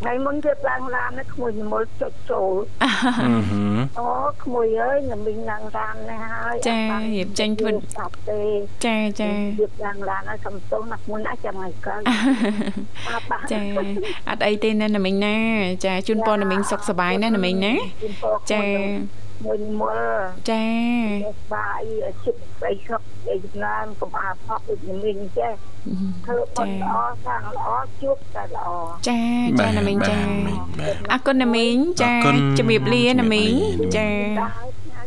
[0.00, 3.10] ថ្ងៃមុនគេឡើងឡាននេះក្មួយនិមលចុចចូលអឺហឺ
[3.98, 4.08] អូ
[4.44, 8.40] ក្មួយអើយណាមីងឡើងឡាននេះហើយចាអត់បានរៀបចេញធ្វើស្ដាប់ទេ
[8.86, 12.00] ចាចាជៀបឡើងឡានហើយសំទោសណាស់មួយណាស់ចាំថ្ងៃក្រោយ
[13.08, 13.60] បាទបាទចា
[14.28, 15.36] អត់អីទេណាណាមីងណា
[15.84, 17.74] ចាជូនពរណាមីងសុខសប្បាយណាណាមីងណា
[18.52, 18.62] ចា
[19.44, 20.20] មួយមួយ
[20.50, 20.64] ចា
[21.54, 21.82] បាយ
[22.24, 25.52] ជិតស្អីខឹកអីចំណានកុំអាផក់ដូចញមីងចេះ
[26.24, 27.68] ធ្វើបុណ្យល្អសាងល្អ
[28.00, 28.68] ជួបតែល្អ
[29.08, 29.20] ចា
[29.60, 34.08] ចាណាមីងចាបាទអរគុណណាមីងចាអរគុណជំរាបលាណាមីងជំរាបលាចា
[34.40, 35.02] ដែរផ្ញើ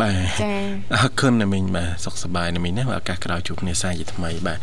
[0.00, 0.52] បាទចា
[0.94, 4.58] អរគុណណាមីងបាទសុខសប្បាយណាមីងណាបើឱកាសក្រោយជួបគ្នាសាជាថ្មីបាទ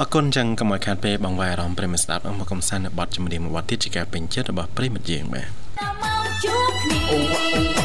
[0.00, 7.83] អរគុណចឹងកុំឲ្យខាតពេលបងវាយអារម្មណ៍ប្រិយមិត្តស្ដាប់អមមកកំសាន្តនៅបទចម្រៀងមួយបទទៀតជាការពេញចិត្តរបស់ប្រិយមិត្តយើងបាទដល់ម៉ោងជួបគ្នា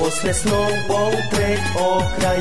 [0.00, 2.34] អូអូអូអូស្នេហ៍ស្នងបងព្រេកអូក្រៃ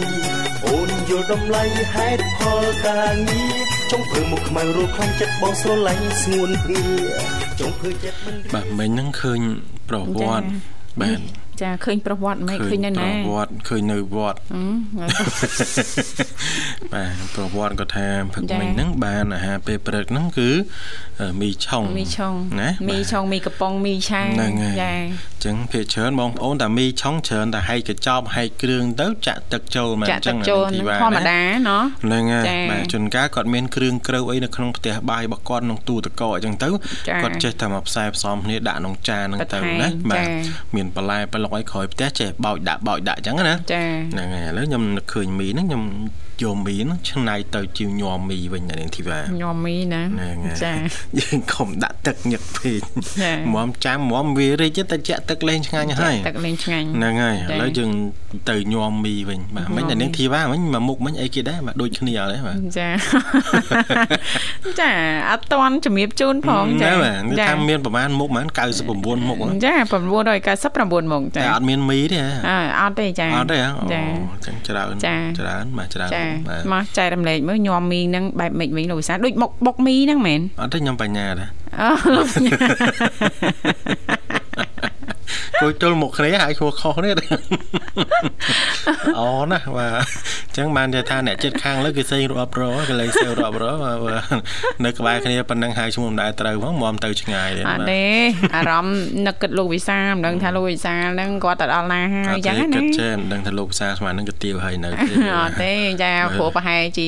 [0.67, 1.63] អូនយល់តម្លៃ
[1.95, 3.55] ហេតុផលការងារ
[3.91, 6.83] ចង់ព្រឹងមុខខ្មៅរួចខ្លាំងចិត្តបងស្រឡាញ់ស្ងួនព្រា
[7.59, 9.39] ចង់ធ្វើចិត្តមិនបាទមិញហ្នឹងឃើញ
[9.89, 10.47] ប្រវត្តិ
[11.01, 11.19] បាទ
[11.61, 14.63] ចាឃើញប្រវត្តិមិនឃើញនៅប្រណាវត្តិឃើញនៅវត្តអឺ
[16.93, 20.49] បាទប្រវត្តិគាត់ថាផឹកចា៎មិញហ្នឹងបានអាហារពេលព្រឹកហ្នឹងគឺ
[21.19, 36.69] អឺមីឆុងមីឆុងណាមីឆុងមីកំប៉ុងមីឆាហ្នឹងហើយចាអញ្ចឹងភាគច្រើនបងប្អូនតាមីឆុងច្រើនតែហែកកញ្ចប់ហែកគ្រឿងទៅចាក់ទឹកចូលមកចាអក់ញ្ចឹទឹកងចូលអានេះនឹងធីវ៉ាធម្មតាណោះហ្នឹងហើយចា៎បាទជួនកាលគាត់មានគ្រឿងក្រៅអីនៅក្នុងផ្ទះបាយរបស់គាត់ក្នុងទូទឹកកកអញ្ចឹងទៅ
[37.07, 40.35] ចា៎គាត់ចេះតែមកផ្សាយផ្សំគ្នាដាក់ក្នុងចានហ្នឹងទៅបន្ថែមណាបាទចា៎
[40.75, 45.83] មានបន្លែប្លុកឲ្យក្រោយផ្ទះចេះបោចដាក់បោចដាក់អញ្ចឹងណាចាហ្នឹងហើយឥឡូវខ្ញុំនឹកឃើញមីហ្នឹងខ្ញុំ
[46.43, 50.73] យកមីហ្នឹងឆ្នៃទៅជាញោមមីវិញណានាងធីវ៉ាញោមមីណាហ្នឹងហើយចា
[51.19, 52.81] យើងកុំដាក់ទឹកញឹកពេក
[53.21, 57.91] ចាមុំចាំមុំវារីកទៅចាក់ទឹកលេងឆ្ងាញ់ហើយទឹកលេងឆ្ងាញ់ហ្នឹងហើយចា៎ឥឡូវយើង
[58.49, 62.89] ទៅញោមមីវិញបាទមិញតែនាងធីវ៉ាមិញមកមុខមិញអីគេដែរបាទដូចគ្នាអត់ទេបាទចា
[64.81, 64.91] ចា
[65.29, 69.73] អត់តន់ជំរាបជូនផងចាហ្នឹងបាទនេះថាមានប្រហែលមុខប្រហែល99មុខហ្នឹងចា
[71.03, 74.01] 999មកចាតែអត់មានមីទេហ៎អើអត់ទេចាអត់ទេហ៎អូចា
[74.45, 76.28] ចឹងច្រើនចាច្រើនបាទច្រើនចាបាទ
[76.73, 81.49] មកចែករំលែកមើលញោមមីហ្នឹងបែបម៉េចវិញលោកវិសាលដូចមុខបុកមីហ្នឹងមែនអត់ទេខ្ញុំបញ្ញាដែរ
[81.81, 82.57] អូលោកញ៉ា
[85.61, 87.13] គួយទល់មុខគ្នាហើយឈ្មោះខុសនេះ
[89.19, 89.91] អូណាបាទ
[90.47, 94.23] អញ្ចឹងបាននិយាយថាអ្នកចិត្តខាងលើគេសេងរាប់រកលេងសេវរាប់របាទបាទ
[94.85, 98.03] នៅក្បែរគ្នាប៉ុណ្ណឹងហើយឈ្មោះមិនដែលត្រូវផងមុំទៅឆ្ងាយទេអត់បាទទេ
[98.55, 105.71] អារម្មណ៍នឹកគិតលោកវិសាលមិនដឹងថាលោកវិសាលហ្នឹងគាត់ទៅដល់ណាហើយអញ្ចឹងអត់ទេគិណាតចេះមិនដឹងថាលោកភាសាស្មានហ្នឹងក៏ទៀវហើយនៅទេអត់ទេ
[106.03, 107.07] ចាព្រោះប្រហែលជា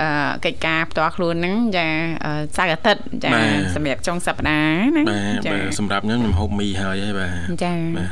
[0.00, 0.08] អឺ
[0.44, 1.86] កិច្ចការផ្ទាល់ខ្លួនហ្នឹងចា
[2.24, 8.08] អឺសៅរ៍អាទិត្យចាបាទសម្រាប់ចុងសប្តាហ៍ណាបាទចាបាទសម្រាប់ខ្ញុំខ្ញុំហូបមីហើយហើយបាទចាបាទ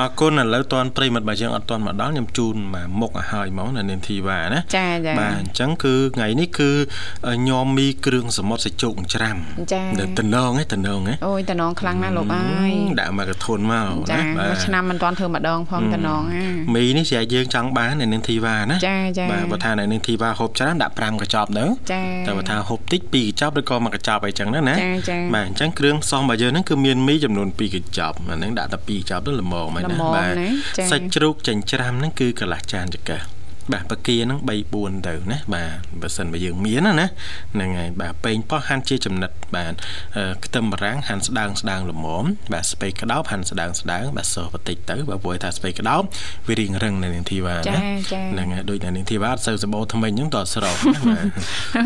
[0.00, 6.70] អរគុណឥឡូវតនប្រិមិត្តបើយើងអត់តនមកដល់ខ្ញុំជូនមកមុខឲ្យហើយហ្មងនៅនាងធីវ៉ាណាចាចាបាទអញ្ចឹងគឺថ្ងៃនេះគឺ
[7.48, 9.36] ញោមមីគ្រឿងសមុទ្រសាច់ជោគច្រាំ
[9.72, 30.48] ចានៅតំណងឯតំណងឯអូយតំណងខ្លាំងណាស់លោកអើយដាក់មកកធនមកចាណាបាមួយទឆ្នាំមិនទាន់ធ្វើម្ដងផងតំណងហ่าមីនេះស្រែកយើងចង់បាននៅនាងធីវ៉ាណាចាចាបាទបើថានៅនាងធីវ៉ាហូបច្រើនដាក់5កញ្ចប់ទៅចាតែបើថាហូបតិច2កញ្ចប់ឬក៏1កញ្ចប់អីចឹងណាណាចាចាបាទអញ្ចឹងគ្រឿងផ្សំរបស់យើងហ្នឹងគឺមានមីចំនួន2កញ្ចប់ណាហ្នឹងដាក់តែ2ចប់ទៅល្មមហើយល្ណាមមបាទណា
[30.78, 33.20] ចា៎សាច់ជ្រូកចិញ្ច្រាំហ្នឹងគឺកន្លះចានចង្កឹះ
[33.72, 37.06] បាទបកាហ្នឹង3 4ទៅណាបាទបើសិនបើយើងមានណាណា
[37.54, 39.74] ហ្នឹងហើយបាទប៉េងប៉ោះហាន់ជាចំណិតបាទ
[40.16, 46.02] អឺខ្ទឹមបារាំងហាន់ស្ដើងស្ដើងល្មមបាទស្ពៃក្តោបហាន់ស្ដើងស្ដើងបាទសបន្តិចទៅបើព្រោះថាស្ពៃក្តោប
[46.48, 51.24] វារៀងរឹងនៅនាងធីវ៉ាចាណាចាហ្នឹងហើយដូចនៅនាងធីវ៉ាអត់សូវសបោថ្មិញហ្នឹងតើស្រោបណាបាទ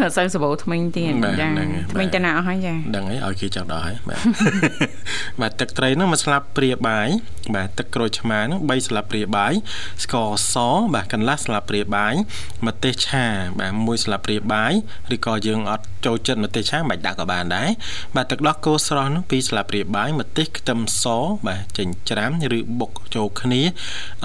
[0.02, 4.20] អត់សូវសបោថ្មិញទៀតបាទចាហ្នឹងហើយថ្មិញបាទតាណាអស់ហើយចាដឹងហើយឲ្យគេចង់ដល់ហើយបាទ
[5.40, 7.08] បាទទឹកត្រីហ្នឹងមួយស្លាបព្រាបាយ
[7.56, 9.52] បាទទឹកក្រូចឆ្មាហ្នឹង3ស្លាបព្រាបាយ
[10.04, 10.56] ស្ករស
[10.94, 12.14] បាទកន្លះស្លាបព្រាបាយ
[12.66, 13.24] ម្ទេសឆា
[13.59, 14.72] បាទមួយស្លាបព្រាបាយ
[15.14, 17.68] ឬក៏យើងអត់ចូលចិត្តម្ទេសឆាមិនបាច់ដាក់ក៏បានដែរ
[18.16, 21.04] បាទទឹកដោះគោស្រស់ហ្នឹង2ស្លាបព្រាបាយម្ទេសខ្ទឹមស
[21.46, 23.62] បាទចិញ្ច្រាំឬបុកចូលគ្នា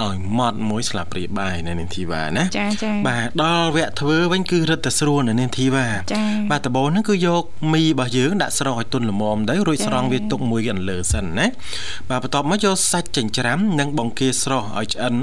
[0.02, 11.46] ឲ្យម៉ត់មួយស្លាបព្រាបាយនៅនាងធីវ៉ាណាចាចាបាទដល់វគ្គធ្វើវិញគឺរឹតតែស្រួលនៅនាងធីវ៉ាចា៎បាទដំបូងហ្នឹងគឺយកមីរបស់យើងដាក់ស្រោចឲ្យទន់ល្មមទៅរួចចា៎ស្រង់វាទុកមួយខាងលើសិនណា
[12.10, 15.14] បាទបន្ទាប់មកយកសាច់ចិញ្ច្រាំនិងបង្គាស្រស់ឲ្យឆ្អិន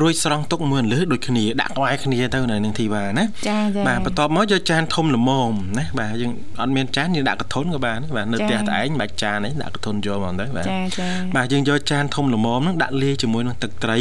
[0.00, 13.98] រួចស្រង់ទុកមួយខាងលើដូចគ្នាដាក់ក្បែរគ្នាទៅនៅនឹងធីវ៉ាណាចាចាបាទបន្ទាប់មកយកចានធំល្មមណាបាទយើងអត់មានចានយើងដាក់កធុនក៏បានបាទនៅផ្ទះតែឯងមិនបាច់ចានទេដាក់កធុនយកមកទៅបាទចាចាបាទយើងយកចានធំល្មមហ្នឹងដាក់លាយជាមួយនឹងទឹកត្រី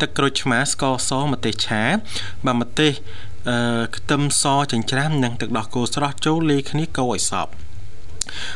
[0.00, 1.82] ទឹកក្រូចឆ្មាស្ករសម្ទេសឆា
[2.46, 2.92] បាទម្ទេស
[3.50, 7.52] អឺខ្ទឹមសចិញ្ច្រាំនិងទឹកដោះគោស្រស់ចូលលាយគ្នាកូរឲ្យសព្វ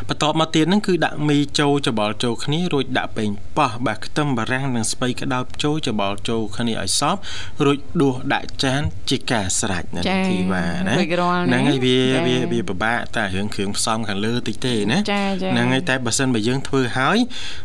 [0.09, 7.21] បន្ទាប់មកទៀតហ្នឹងគឺដាក់មីចូលច្បល់ចូលគ្នារួចដាក់ប៉េងប៉ោះបាទខ្ទឹមបារាំងនិងស្ពៃក្តោបចូលច្បល់ចូលគ្នាឲ្យសព្វ
[7.65, 17.19] រួចដួសដាក់ចានជាការស្រេចណាចាធីវ៉ាណារួចរាល់ណាហ្នឹងហើយវាចាវាវាពិបាកតែរឿងគ្រឿងផ្សំខាងលើតិចទេណាចាចាហ្នឹងហើយតែបើសិនបើយើងធ្វើហើយ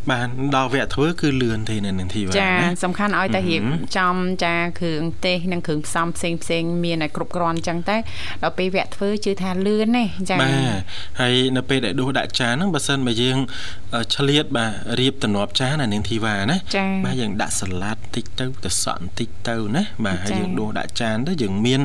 [0.10, 7.98] បាទដល់វគ្គធ្វើគឺលឿនទេនៅនឹងធីវ៉ាចាណាសំខាន់ឲ្យតែរៀបហឹមចំចាគ្រឿងទេសនិងគ្រឿងផ្សំផ្សេងផ្សេងមានឲ្យគ្រប់គ្រាន់អញ្ចឹងទៅ
[8.44, 10.80] ដល់ពេលវគ្គធ្វើជឿថាលឿនទេចាបាទ
[11.22, 13.38] ហើយនៅពេលដែលដួសដាក់ចានហ្នឹងបើសិនបើយើង
[13.96, 21.82] អឺឆ្លៀតបាទរៀបទំនាប់ចានអានាងធីវ៉ាណាចាបាទយើងដាក់សាឡាត់តិចទៅទៅសក់បន្តិចទៅណាបាទហើយចាយើងដួសដាក់ចានទៅយើងមាន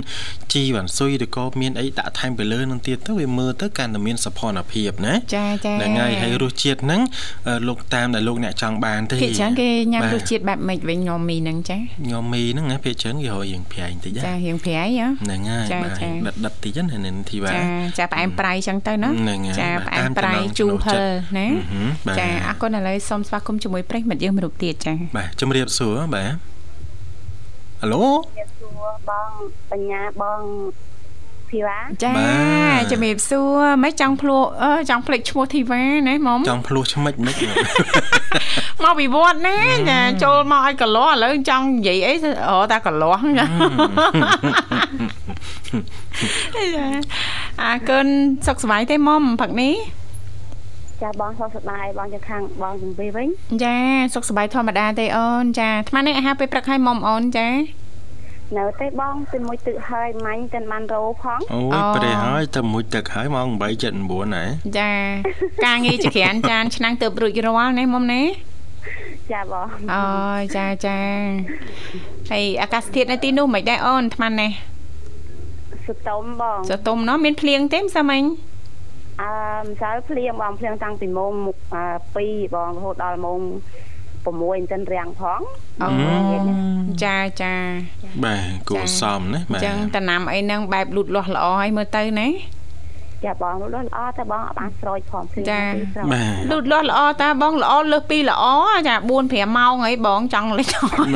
[0.52, 7.00] ជីវ៉ាន់ស៊ុយឬក៏មានអីដាក់ថែមពីលើនឹងទៀតទៅវាមើលទៅកាន់តែមានសោភ័ណភាពណាចាចាហ្នឹងហើយហើយរសជាតិហ្នឹង
[7.48, 11.76] អឺលោកតាមដែលលោកអ្នកចង់បានទេគេច្រើនគេញ៉ាំបាទរសជាតិបែបម៉េចវិញញ៉ាំមីហ្នឹងចា
[12.10, 17.60] ញ៉ាំមីហ្នឹងណាពេលច្រើនគេរកយើងប្រែងតិចណាចារៀងប្រៃហ៎ហ្នឹងហើយចាបាទចាដិតដិតតិចណានៅធីវ៉ាចា
[17.98, 26.32] ចាផ្អែមប្រៃអញ្ចឹងទៅណាហ្នឹងហើយចាបាទផ្អែមតាមប្រៃចំណង់ជូរចំណូលហិចិត្តលណាអឺហឹមបាទចាអរគុណឥឡូវសូមស្វាគមន៍ជាមួយប្រិយមិត្តយើងមួយរូបទៀតចាបាទជំរាបសួរបាទ
[27.80, 28.04] ហៅឡូ
[28.36, 29.30] ជាសួរបង
[29.70, 30.40] បញ្ញាបង
[31.50, 37.34] ធីវ៉ាចាបាទជំរាបសួរមិនចង់ភ្លក់អឺចង់ភ្លេចឈ្មោះធីវ៉ាណាមុំចង់ភ្លោះឆ្មិចមិន
[38.84, 39.56] មកពីវត្តណា
[39.90, 42.14] ចាចូលមកឲ្យកន្លោះឥឡូវចង់និយាយអី
[42.50, 43.46] អរតាកន្លោះចា
[46.76, 46.86] ចា
[47.62, 48.06] អរគុណ
[48.46, 49.74] សុខសប្បាយទេមុំផឹកនេះ
[51.02, 53.28] ចាបងសុខសប្បាយបងទៅខាងបងជំពីវិញ
[53.64, 53.76] ចា
[54.14, 57.48] សុខសប្បាយធម្មតាទេអូនចាអាត្មានេះអាហារពេលព្រឹកឲ្យមុំអូនចា
[58.58, 63.48] នៅទេបងទីមួយទឹកហើយមាញ់តែបានរោផងអូអូយប្រេះហើយទៅមួយទឹកហើយម៉ោង
[63.92, 64.44] 8:79ណា
[64.78, 64.90] ចា
[65.66, 68.22] ការងារជាក្រានចានឆ្នាំងទៅរួចរាល់ណាមុំណា
[69.32, 70.98] ចាបងអូយចាចា
[72.30, 74.50] ហើយអាកាសធាតុនៅទីនោះមិនដែរអូនអាត្មានេះ
[75.88, 78.22] សតុំបងសតុំណោះមានភ្លៀងទេមិនសាមិញ
[79.22, 79.30] អឺ
[79.64, 81.32] ម្សិលភ្លៀងបងភ្លៀងតាំងពីម៉ោង
[81.74, 81.84] អឺ
[82.16, 83.40] 2បងរហូតដល់ម៉ោង
[84.24, 85.40] 6អញ្ចឹងរាំងផង
[85.82, 85.88] អូ
[87.04, 87.54] ចាចា
[88.24, 92.28] បាទគួរសមណាអបាទញ្ចឹងតំណាំអីហ្នឹងបែបលូតលាស់ល្អហើយមើលទៅណា
[93.26, 98.44] ចាបងលុះល្អតែបងអត់បានស្រោចផងភ្លៀងចាពីស្រោចបាទលូតលាស់ល្អតាបងល្អលើសពីល្អ
[98.88, 101.06] ចា4 5ម៉ោងហើយបងចង់លេចបាទ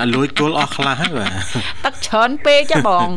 [0.00, 1.32] អាលួយគល់អស់ខ្លះហើយបាទ
[1.84, 3.08] ទឹកច្រើនពេកចាបង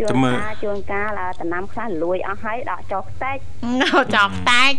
[0.00, 3.36] ជួតែនមើលកាលជួនកាលអាតំណាំខ្លះលួយអស់ហើយដកចោលខ្ទេច
[4.16, 4.72] ចោលតែក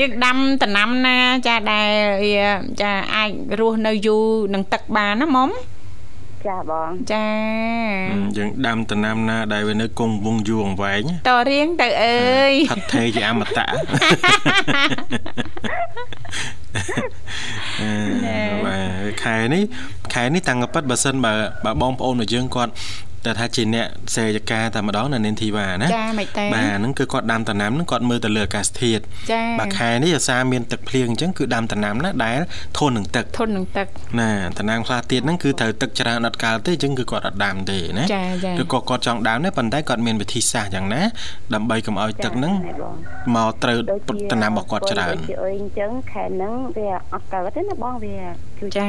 [0.00, 1.88] យើងដាំតំណាំណាចាដែល
[2.24, 2.46] វា
[2.82, 3.30] ចាអាច
[3.60, 5.50] រស់នៅយូរនឹងទឹកបានណាមុំ
[6.48, 7.26] ចាបងចា
[8.36, 13.66] យើងដាំតំណាំណាដែលវានៅគង់វងយូរអង្វែងតរៀងទៅអើយផាត់ថេជាអមតៈ
[17.82, 17.92] អឺ
[18.64, 19.62] បាទខែនេះ
[20.14, 21.32] ខែនេះតាំងពីពិតបើសិនបើ
[21.64, 22.72] បើបងប្អូនរបស់យើងគាត់
[23.26, 23.86] តែថាជាអ្នក
[24.16, 32.40] សេយការតែម្ដងនៅនេនធីវ៉ាណាចាមិនទេបាទហ្នឹងគឺគាត់ដាំតំណាំហ្នឹងគាត់មើលទៅលើអាកាសធាតុចាបាទខែនេះអាសាមានទឹកភ្លៀងអញ្ចឹងគឺដាំតំណាំណាដែល
[32.78, 33.86] ធន់នឹងទឹកធន់នឹងទឹក
[34.20, 41.02] ណាតំណាំខ្លះទៀតហ្នឹងគឺត្រូវទឹកច្រើនអត់កាលទេអញ្ចឹងគឺគាត់អត់ដាំទេណាចាចាឬក៏គាត់ចង់ដាំដែរប៉ុន្តែគាត់មានវិធីសាស្ត្រយ៉ាងណា
[41.54, 42.94] ដើម្បីកុំឲ្យទឹកហ្នឹងចាបង
[43.36, 48.16] មកត្រូវដូចជាតំណាំរបស់គាត់ច្រើនដូចជាអីអញ្ចឹងខែហ្នឹងវាអត់កើតទេណាបងវា
[48.58, 48.88] ជួយចា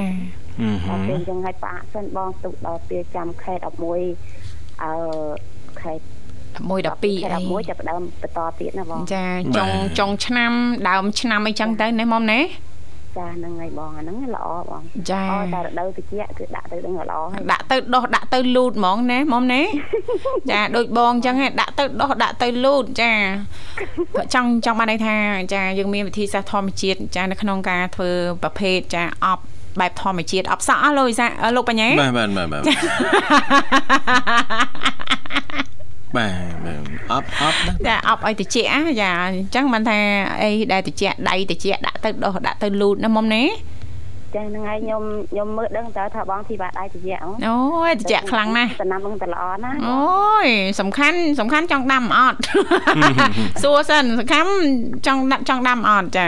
[0.61, 4.91] អឺហឹដល់មពេលអញ្ចឹងឲ្យផ្អាកសិនបងទុកដល់ពេលចាំខែ11អឺ
[5.81, 5.93] ខែ
[6.57, 9.25] 11 12អីខែ11ចាប់ផ្ដើមបន្តទៀតណាបងចា
[9.57, 10.51] ចុងចុងឆ្នាំ
[10.89, 12.41] ដើមឆ្នាំអីចឹងទៅណាមុំណា
[13.17, 19.61] ចាហ្នឹងហើយបងអាហ្នឹងល្អបងចាអូតែរដូវត្រជាក់គឺដាក់ទៅដឹងល្អហើយដាក់ទៅដោះដាក់ទៅលូតហ្មងណាមុំណា
[20.51, 23.11] ចាដូចបងអញ្ចឹងហ៎ដាក់ទៅដោះដាក់ទៅលូតចា
[24.33, 25.17] ចង់ចង់បានន័យថា
[25.53, 28.11] ចាយើងមានវិធីសាស្ត្រធម្មជាតិចានៅក្នុងការធ្វើ
[28.43, 29.43] ប្រភេទចាអប់
[29.81, 32.63] បែបធម្មជាតិអបសក់អស់លោកវិសាលោកបញ្ញាបាទបាទបាទបាទ
[36.15, 38.63] បាទបាទអប់អប់ណាចាអប់ឲ្យតិចចា
[39.01, 39.97] ចាអញ្ចឹងបានថា
[40.41, 43.43] អីដែលតិចដៃតិចដាក់ទៅដោះដាក់ទៅលូតណាមុំណា
[44.37, 47.57] ចាហ្នឹងហើយខ្ញុំខ្ញុំមើលដឹងតើថាបងធីបាដៃត្រជាក់ហ្មងអូ
[47.89, 50.47] យតិចខ្លាំងណាស់តំណាំនឹងតែល្អណាស់អូយ
[50.79, 52.37] សំខាន់សំខាន់ចង់ដាំអត់
[53.63, 54.51] សួរសិនសំខាន់
[55.07, 56.27] ចង់ដាក់ចង់ដាំអត់ចា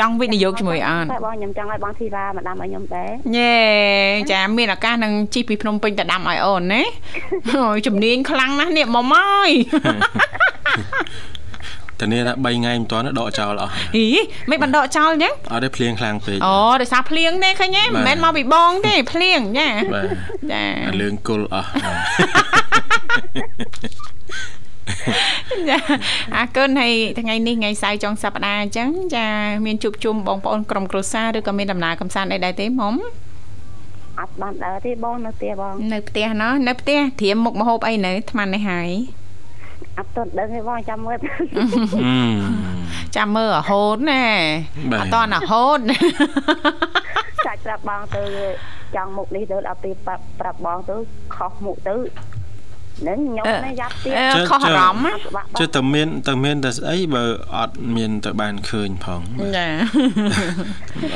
[0.00, 3.56] ចង់វិនិយោគជាមួយអត់តែបងខ្ញុំចង់ឲ្យបងធីបាមកដាំឲ្យខ្ញុំដែរយេ
[4.32, 6.82] ចាមានឱកាសនឹងជិះពីភ្នំពេញទៅដាំឲ្យអូនណា
[7.56, 9.50] អូយជំនាញខ្លាំងណាស់នេះមុំអើយ
[12.00, 14.06] តានេះថា3ថ្ងៃមិនទាន់ដកចោលអស់ហី
[14.50, 20.06] មិនបណ្ដកចោលអញ្ចឹងអត់ទេភ្លៀងខ្លាំងពេកអូដោយសារភ្លៀងទេឃើញទេមិនមែនមកពីបងទេភ្លៀងចាបាទ
[20.52, 21.96] ចាអាលឿងគុលអស់បាទ
[25.68, 25.78] ចា
[26.36, 29.26] អរគុណហើយថ្ងៃនេះថ្ងៃសៅរ៍ចុងសប្តាហ៍អញ្ចឹងចា
[29.66, 32.94] មានជួបជុំបងប្អូនក្រុមគ្រួសារឬក៏មានដំណើរកំសាន្តអីដែរទេមុំ
[34.20, 38.90] អត់បានដើរទេបងនៅផ្ទះបងនៅផ្ទះណោះនៅផ្ទះត្រៀមមុខម្ហូបអីនៅអាត្មានេះហើយ
[39.98, 42.12] អត់ទាន់ដឹងទេបងចាំមើលអឺ
[43.16, 44.24] ចាំមើលរហូតណា
[44.92, 45.78] បាទអត់តន់រហូត
[47.46, 48.22] ចាច់ប្រាប់បងទៅ
[48.96, 50.96] ចង់មុខនេះទៅដល់ពេលប្រាប់ប្រាប់បងទៅ
[51.34, 51.96] ខុសមុខទៅ
[53.08, 57.24] នឹងខ្ញុំនេះយ៉ាប់ទៀតអឺខុសអារម្មណ៍ណាពិបាកបងជិះតែមានតែមានតែស្អីបើ
[57.56, 59.20] អត់មានទៅបានឃើញផង
[59.56, 59.68] ចា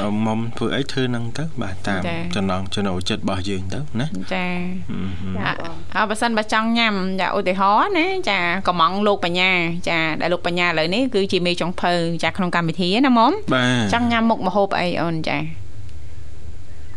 [0.01, 4.47] អឺមុំធ្វើអីធ្វើនឹងទៅបាទតាមចាចំណងចំណូលចិត្តរបស់យើងទៅណាចា
[4.91, 5.49] អឺហឹមអ
[5.97, 8.39] អើបើសិនបើចង់ញ៉ាំចាឧទាហរណ៍ណាចា
[8.69, 9.51] កំងលោកបញ្ញា
[9.89, 11.93] ចាដែលលោកបញ្ញាឥឡូវនេះគឺជាមេចុងភៅ
[12.25, 15.39] ចាក្នុងកម្មវិធីណាមុំបាទចង់ញ៉ាំមុខម្ហូបអីអូនចា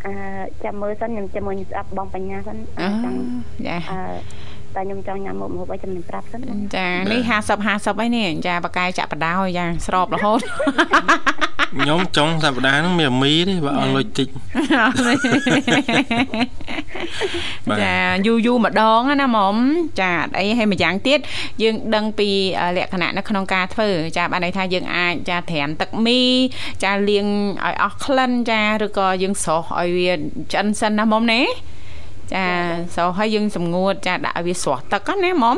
[0.06, 0.14] អឺ
[0.64, 3.18] ចាំមើលសិនខ្ញុំចាំមើលខ្ញុំស្ដាប់បងបញ្ញាសិនអូចង់
[3.68, 4.43] ចាអឺ
[4.76, 10.40] តែខ្ញុំចង់ញ៉ាំមុខម្ហូបអីចាំខ្ញុំប្រាប់សិនបងចានេះ50 50អីនេះចាបកាយចាក់បដៅចាស្របរហូត
[11.78, 14.28] ខ្ញុំចុងសប្តាហ៍ហ្នឹងមានមីទេបើអស់លុយតិច
[17.70, 17.96] បាទចា
[18.26, 19.56] យូរយូរម្ដងណាមុំ
[20.02, 21.20] ចាអត់អីហើយម្យ៉ាងទៀត
[21.62, 22.30] យើងដឹងពី
[22.62, 26.22] អឺលក្ខណៈនៅក្នុងការធ្វើចាបានន័យថាយើងអាចចាត្រាំទឹកមី
[26.84, 27.28] ចាលាង
[27.66, 30.14] ឲ្យអស់ក្លិនចាឬក៏យើងស្រុះឲ្យវា
[30.52, 31.42] ឆ្អិនសិនណាមុំណា
[32.32, 32.46] ចា
[32.96, 35.58] ស្រុះឲ្យយើងសម្ងួតចាដាក់ឲ្យវាស្រស់ទឹកណាមុំ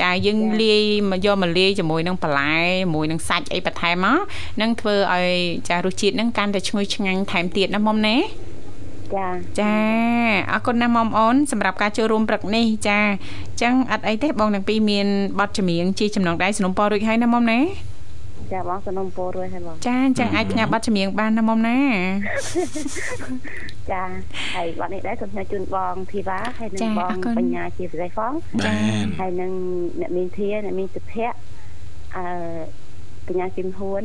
[0.00, 4.18] ចាយើងលាយមកយកមកលាយជាមួយនឹងបន្លែជាមួយនឹងសាច់អីបន្ថែមមក
[4.60, 5.28] នឹងធ្វើឲ្យ
[5.68, 8.16] ចារសជាតិហ្នឹងកាន់តែឈ្ងុយឆ្ងាញ់ថែមទៀតណាមុំណា
[9.14, 9.28] ចា
[9.60, 9.74] ចា
[10.52, 15.06] អរគុណណាស់ម៉មអូនសម្រាប់ការចូលរួមព្រឹកនេះចាអញ្ចឹងអត់អីទេបងទាំងពីរមាន
[15.38, 17.58] បទចម្រៀងជាចំណងដៃสนុំពររួចហើយណាម៉មណា
[18.52, 21.78] ចាបងសនំពោរួយហើយបងចាអញ្ចឹងអាចផ្ញើបទចម្រៀងបានណាម៉មណា
[23.90, 24.02] ចា
[24.54, 29.52] ហើយបាត់នេះដែរសូមផ្ញើជូនបងធីវ៉ាហើយនឹងចាបអងរគុណបញ្ញាជាពិសេសផងបាទហើយនឹង
[30.00, 31.38] អ្នកមានធាអ្នកមានសុភ័ក្រ
[32.16, 32.26] អឺ
[33.26, 34.04] បញ្ញាគឹមហ៊ួន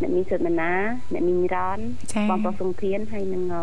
[0.00, 0.72] អ្នកមានសុតមណា
[1.12, 1.78] អ្នកមានរ៉ន
[2.12, 3.56] ចាបងប្រុសសុងធានហើយនឹងអ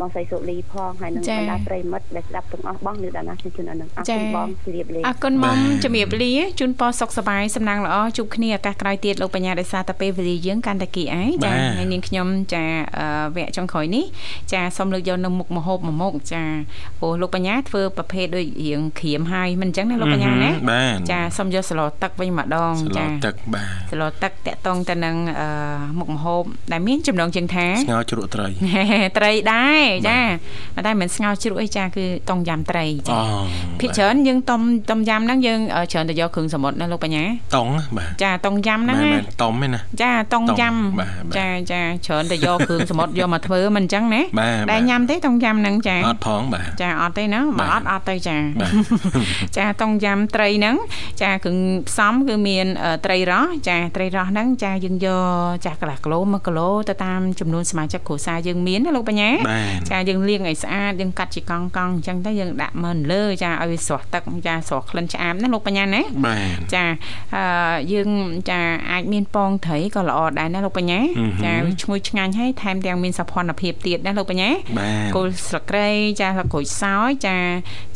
[0.00, 12.64] បងស្រីសុលីផងហើយនឹងចាបណ្ដាប្រិយមិត្តដែលស្ដាប់ទាំងអស់បងនៅដានណាខ្ញុំជូនអរនឹងអរចាគុណបងជម្រាបលាអរគុណម៉មបាទជំរាបលាជូនពរសុខសប្បាយសំណាងល្អជួបគ្នាឱកាសក្រោយទៀតលោកបញ្ញាដោយសារតែពេលវេលាយើងកាន់តែគីអីចាហើយនាងខ្ញុំចា
[12.98, 14.04] អឺវគ្គចុងក្រោយនេះ
[14.52, 16.42] ចាសូមលើកយកនៅមុខមហូបមួយមុខចា
[17.00, 25.48] អូលោកបញ្ញាធ្វើប្រភេទដូចរៀងក្រៀមហើយមិនអញ្ចឹងណាលោកបញ្ញាណាបាទចាសូមយកសឡទឹកវិញម្ដងស្លចាទឹកបាទសឡទឹកតកតងទៅនឹងអឺ
[25.98, 26.42] មុខម្ហូប
[26.72, 28.48] ដែលមានចំណងជើងថាស្ងោរជ្រក់ត្រី
[29.18, 30.18] ត្រីដែរចា
[30.86, 33.22] តែមិនមែនស្ងោរជ្រក់អីចាគឺតុងយ៉ាំត្រីចាអូ
[33.80, 34.60] ភាគច្រើនយើងតុំ
[34.90, 37.24] តុំយ៉ាំហ្នឹងយើងអឺច្រើនតែយកគ្រឿងសមុទ្រណាលោកបញ្ញា
[37.56, 48.72] តង់បាទចាតុងយ៉ាំហ្នឹងមិនណាមែនតុំទេណាចាតុងតុងយ៉ាំបាទបាទចាចាច្រើនតែយកគ្រឿងសមុទ្រយកមកធ្វើមិនអញ្ចឹងណាបាទដែលញ៉ាំទេតុងយ៉ាំហ្នឹងចាអត់ផងបាទចាអត់ទេណាបើបាទអត់អត់ទៅចាបាទ
[49.56, 50.76] ចាតុងយ៉ាំត្រីហ្នឹង
[51.22, 66.84] ចាគ្រឿងផ្សំគឺមានអឺត្រីរ៉ស់ចាត្រីរ៉ស់ហ្នឹងចាយើងយកចាកន្លះគីឡូ1គីឡូទៅតាមចំនួនសមាជិកគ្រួសារយើងមានណាលោកបញ្ញាបាទចាយើងលាងឲ្យស្អាតយើងកាត់ជាកង់កង់អញ្ចឹងទៅយើងដាក់មើលលើចាឲ្យវាស្រស់ទឹកចាស្រស់ក្លិនឆ្អាបណាលោកបញ្ញាណាបាទចា
[67.36, 67.44] អឺ
[67.92, 68.10] យើង
[68.50, 68.60] ចា
[68.90, 75.88] អាចមានពងត្រីក៏ល្អដែរណាលោកបញ្ញាអឺហឺចាវាឈ្ងុយឆ្ងាញ់ហើយថែមទាំងមានសោភ័ណភាពទៀតណាលោកបញ្ញាបាទគល់ស្លឹកគ្រៃ
[76.20, 77.36] ចាស្លឹកក្រូចសើចចា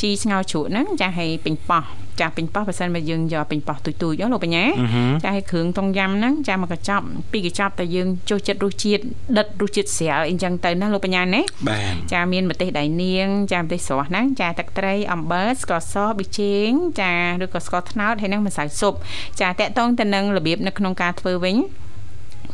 [0.01, 1.85] ជីស្ងោរជ្រក់ហ្នឹងចាឲ្យពេញប៉ោះ
[2.21, 9.03] ចាពេញប៉ោះបើសិនបើយើងយកពេញប៉ោះទុយទុយៗហ៎លោកបញ្ញាអឺហឺចាឲ្យគ្រឿងតុងយ៉ាំហ្នឹងចាមកកញ្ចប់ពីរកញ្ចប់តែយើងចូលចិត្តរសជាតិ
[9.39, 17.13] ដិតរសជាតិស្រាលអីចឹងទៅណាលោកបញ្ញាណាបាទចាមានម្ទេសដៃនាងចាម្ទេសស្រស់ហ្នឹងចាទឹកត្រីអំបិលស្ករសប៊ីចេងចា
[17.43, 18.95] ឬក៏ស្ករត្នោតហើយនឹងម្សៅស៊ុប
[19.41, 21.57] ចាតកតងទៅនឹងរបៀបនៅក្នុងការធ្វើវិញ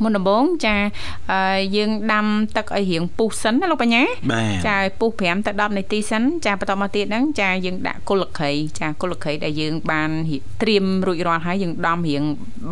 [0.02, 0.74] មុនដំបូងចា
[1.32, 2.26] អឺយើងដាំ
[2.56, 12.22] ទឹកឲ្យរៀងពុះសិនណាលោកបញ្ញាបាទចាឲ្យពុះ5ទៅ10នាទីសិនចាបន្តមកទៀតហ្នឹងចាយើងដាក់គល់លក្ខីចាគល់លក្ខីដែលយើងបានរៀបត្រៀមរួចរាល់ហើយយើងដំរៀង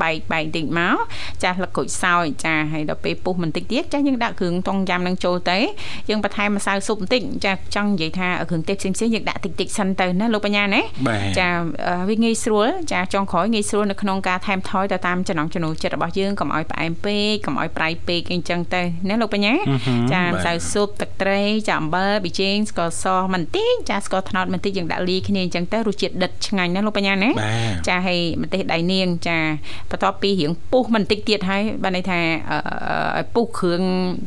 [0.03, 0.97] បែកបែកបន្តិចមក
[1.43, 5.59] ចាលឹកក្រូចសើចចាហើយដល់ពេលពុះបន្តិចទៀតចាយើងដាក់គ្រឿងតុងយ៉ាំនឹងចូលទៅ
[6.09, 11.49] យើងបន្ថែមម្សៅស៊ុបបន្តិចចាចង់និយាយថាគ្រឿងទេសផ្សេងៗយើងដាក់តិចតិចៗសិនទៅណាលោកបញ្ញាណាបាទចា
[11.87, 23.05] អឺវាងាយស្រួលចាចុងក្រោយងាយស្រួលនៅក្នុងការថែមថយទៅតាមចំណង់ចំណូលចិត្តរបស់យើងកុំឲ្យផ្អែមពេកកុំឲ្យប្រៃពេកអីចឹងទៅណាលោកបញ្ញាអឺហឹមចាបាទម្សៅស៊ុបទឹកត្រីចាអំបិលប៊ីចេងស្ករស
[23.35, 27.53] បន្តិចចាស្ករត្នោតបន្តិចយើងដាក់លាយគ្នាអញ្ចឹងទៅរសជាតិដិតឆ្ងាញ់ណាលោកបញ្ញាណាបា
[27.85, 29.39] ទចាហើយម្ទេសដៃនាងចា
[29.91, 32.59] បន្ទាប់ពីរៀងពុះបន្តិចទៀតហើយបានន័យថាអឺ
[33.17, 33.83] អឺឲ្យពុះគ្រឿង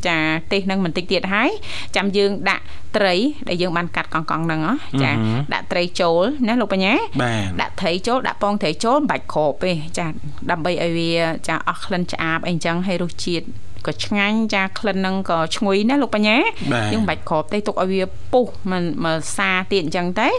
[0.08, 0.18] ចា
[0.52, 1.50] ទេសហ្នឹងបន្តិចទៀតហើយ
[1.96, 2.64] ចាំយើងដាក់
[2.98, 3.16] ត្រី
[3.50, 4.74] ដែលយើងបានកាត់កង់កង់ហ្នឹងហ៎
[5.04, 10.06] ចាអឺហឹមដាក់ត្រីចូលណាលោកបញ្ញាបាទដាក់ត្រីចូលដាក់ពងត្រីចូលមិនបាច់ក្របទេចា
[10.52, 11.12] ដើម្បីឲ្យវា
[11.48, 13.46] ចាអស់ក្លិនឆ្អាបអីចឹងហើយរសជាតិ
[13.88, 16.38] ក៏ឆ្ងាញ់ចាក្លិនហ្នឹងក៏ឈ្ងុយណាលោកបញ្ញា
[16.72, 18.02] បាទយើងមិនបាច់ក្របទេទុកឲ្យវា
[18.34, 20.30] ពុះមិនមកសាទៀតអញ្ចឹងទៅ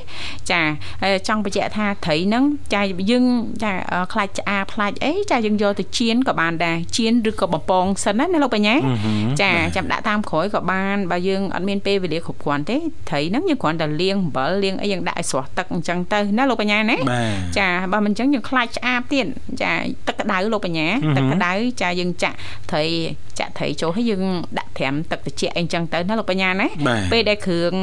[0.50, 0.60] ចា
[1.02, 3.24] ហើយចង់បញ្ជាក់ថាត្រីហ្នឹងចាយើង
[3.62, 12.76] ចាអឺខ្លាច់ឆ្អាបខ្លាច់អីចាយើងយកទៅចៀនក៏បានដែរចៀនឬក៏បំពងសិនណាណាលោកបញ្ញាអឺហឹមចាបាទចាំដាក់តាមក្រោយក៏បានបើយើងអត់មានពេលវេលាគ្រប់គ្រាន់ទេ
[13.08, 19.26] ត្រីហ្នឹងយើងគ្រាន់តែលាងអំបិលលាងអីយើងដាក់ឲ្យស្រស់ទឹកអញ្ចឹងទៅណាលោកបញ្ញាណាបាទចាបើមិនអញ្ចឹងយើងខ្លាចឆ្អាបទៀត
[19.62, 19.72] ចា
[20.06, 22.36] ទឹកក្តៅលោកបញ្ញាអឺហឹមទឹកក្តៅចាយើងចាក់
[22.70, 22.84] ត្រី
[23.40, 24.22] ចាក់ត្រីចូលហើយយើង
[24.58, 27.74] ដាក់ត្រាំទឹកត្រជាក់អីអញ្ចឹងទៅណាលោកបញ្ញាណាបាទពេលដែលគ្រឿង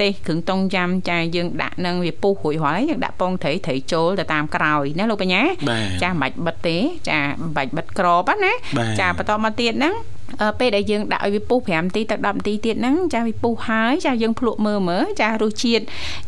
[0.00, 6.76] ទេសគ្រឿងតុងយ៉ាំចាយើងដាក់នឹងវាពុះរួចហើយយើងដាក់ពងត្រីត្រីចូលទៅតាមក្រោយណាលោកបញ្ញាបាទចាមិនបាច់បិទទេ
[7.10, 10.15] ចាមិនបាច់បិទក្របហ្នឹងណាបាទចាបន្តមកទៀតហ្នឹងអឺ
[10.58, 15.84] ពេលដែលយើងដាក់ឲ្យវាពុះ5នាទីទៅ10នាទីទៀតហ្នឹងចាវាពុះហើយចាយើងភ្លក់មើលមើលចារសជាតិ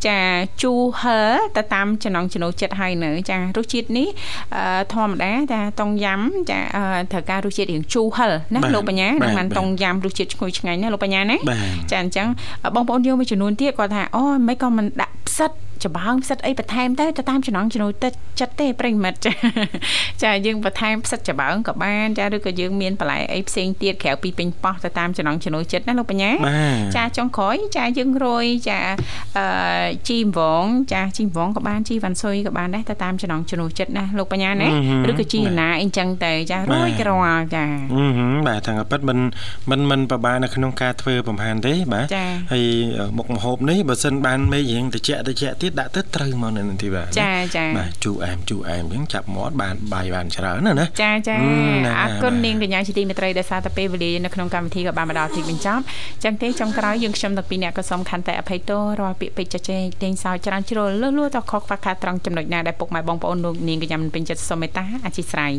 [0.06, 0.18] ចា
[0.62, 4.08] ជូរហឹរទៅតាមចំណង់ចំណូលចិត្តហើយនៅចារសជាតិនេះ
[4.56, 6.20] អឺធម្មតាចាតុងយ៉ាំ
[6.50, 12.28] ចាអឺត្រូវការរសជាតិរៀងជូរហឹរណាបាទលោកបញ្ញាបាទនឹងបានបាទតុងយ៉ាំរសជាតិឈ្ងុយឆ្ងាញ់ណាលោកបញ្ញាណាបាទចាអញ្ចឹង
[12.74, 15.50] បងប្អូនយើងមួយចំនួនទៀតគាត់ថាអូមិនក៏មិនដាក់ផ្សិត
[15.84, 19.32] ច្បើងផ្សិតអីបន្ថែមទៅទៅតាមចំណង់ចំណូលទឹកចិត្តទេប្រិយមិត្តចា
[20.22, 26.60] ចាយើងបន្ថែមផ្សិតច្បើងក៏បានចាឬក៏យើងមានបន្លែអីផ្សេងទៀតក្រៅពីពេញប៉ោះទៅតាមចំណង់ចំណូលចិត្តណាលោកបញ្ញាបា
[26.92, 28.78] ទចាចុងក្រោយចាយើងរយចា
[29.38, 37.64] អឺជីមវងចាជីមវងក៏បានជីវ៉ាន់ស៊ុយក៏បានដែរទៅតាមចំណង់ចំណូលចិត្តណាលោកបញ្ញាណាអឺហឺឬក៏ជីណាអីចឹងទៅចារបាទយក្រល់ចា
[37.94, 39.18] អឺហឹមបាទថាងប៉ិតមិន
[39.70, 42.64] មិនមិនប្របានៅក្នុងការធ្វើប្រហែលទេបាទចាហើយ
[43.16, 55.82] មុខម្ហូបនេះបើសិនបានមេរៀងតិចតិចទៀតដាក់ទៅត្រូវមកនៅនឹងទីបាទចាចាបាទជូរអែមជូរអែមអញ្ចឹងចាប់មាត់បានបាយបានច្រើនណាស់ណាចាចាអឺហ្នឹងអរហើយគុណបាទនាងកញ្ញាជាទីមេត្រីដែលសារតែពេលវេលានៅក្នុងកម្មវិធីក៏បានមកដល់ទីបញ្ចប់
[56.24, 65.52] ចឹងទេចុងក្រោយយើងខ្ញុំទាំងពីរអ្នកក៏សូមខន្តីអភ័យទោសរាល់ពាក្យពេចន៍ចាចេកតែងសោចច្រើនជ្រុលលឺលួទៅខកខ្វះខាតត្រង់ចំណុចណាដែលពុកម៉ែបងប្អូនលោកនាងកញ្ញាមិនពេញចិត្តសូមមេត្តាអធិស្ឋាន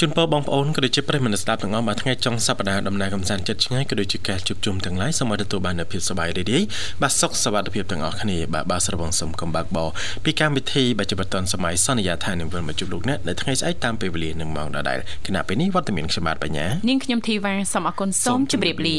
[0.00, 6.64] ជូនពរបងប្អូនក៏ដូចជាប្រិយមិត្តស្ដាប់ទាំងអស់បាទថ្ងៃចុងសប្ដាហ៍ដំណើរកំសាន្តចិត្តឆ្ងាយក៏ដូចជាការជួបជុំទាំងឡាយសូមឲ្យទទួលបាននូវភាពសប្បាយរីករាយ
[7.02, 9.84] បាទសុខសុវត្ថិភាពទាំងអស់គ្នាបាទបាទស្រវងសុំកំបាក់បោ
[10.24, 18.98] ពីកម្មវិធីបច្ចុប្បន្នសម័យសន្យាថានឹងវិលមកជួបលោកអ្នកនៅថ្ងៃស្អែកតាមពេលវេលានឹងម៉ោងដដែលគណៈពេលនេះវត្តមានខ្ញុំបាទបញ្ញានាងខ្ញុំធីវ៉ាសូមអរគុណសូមជម្រាបលា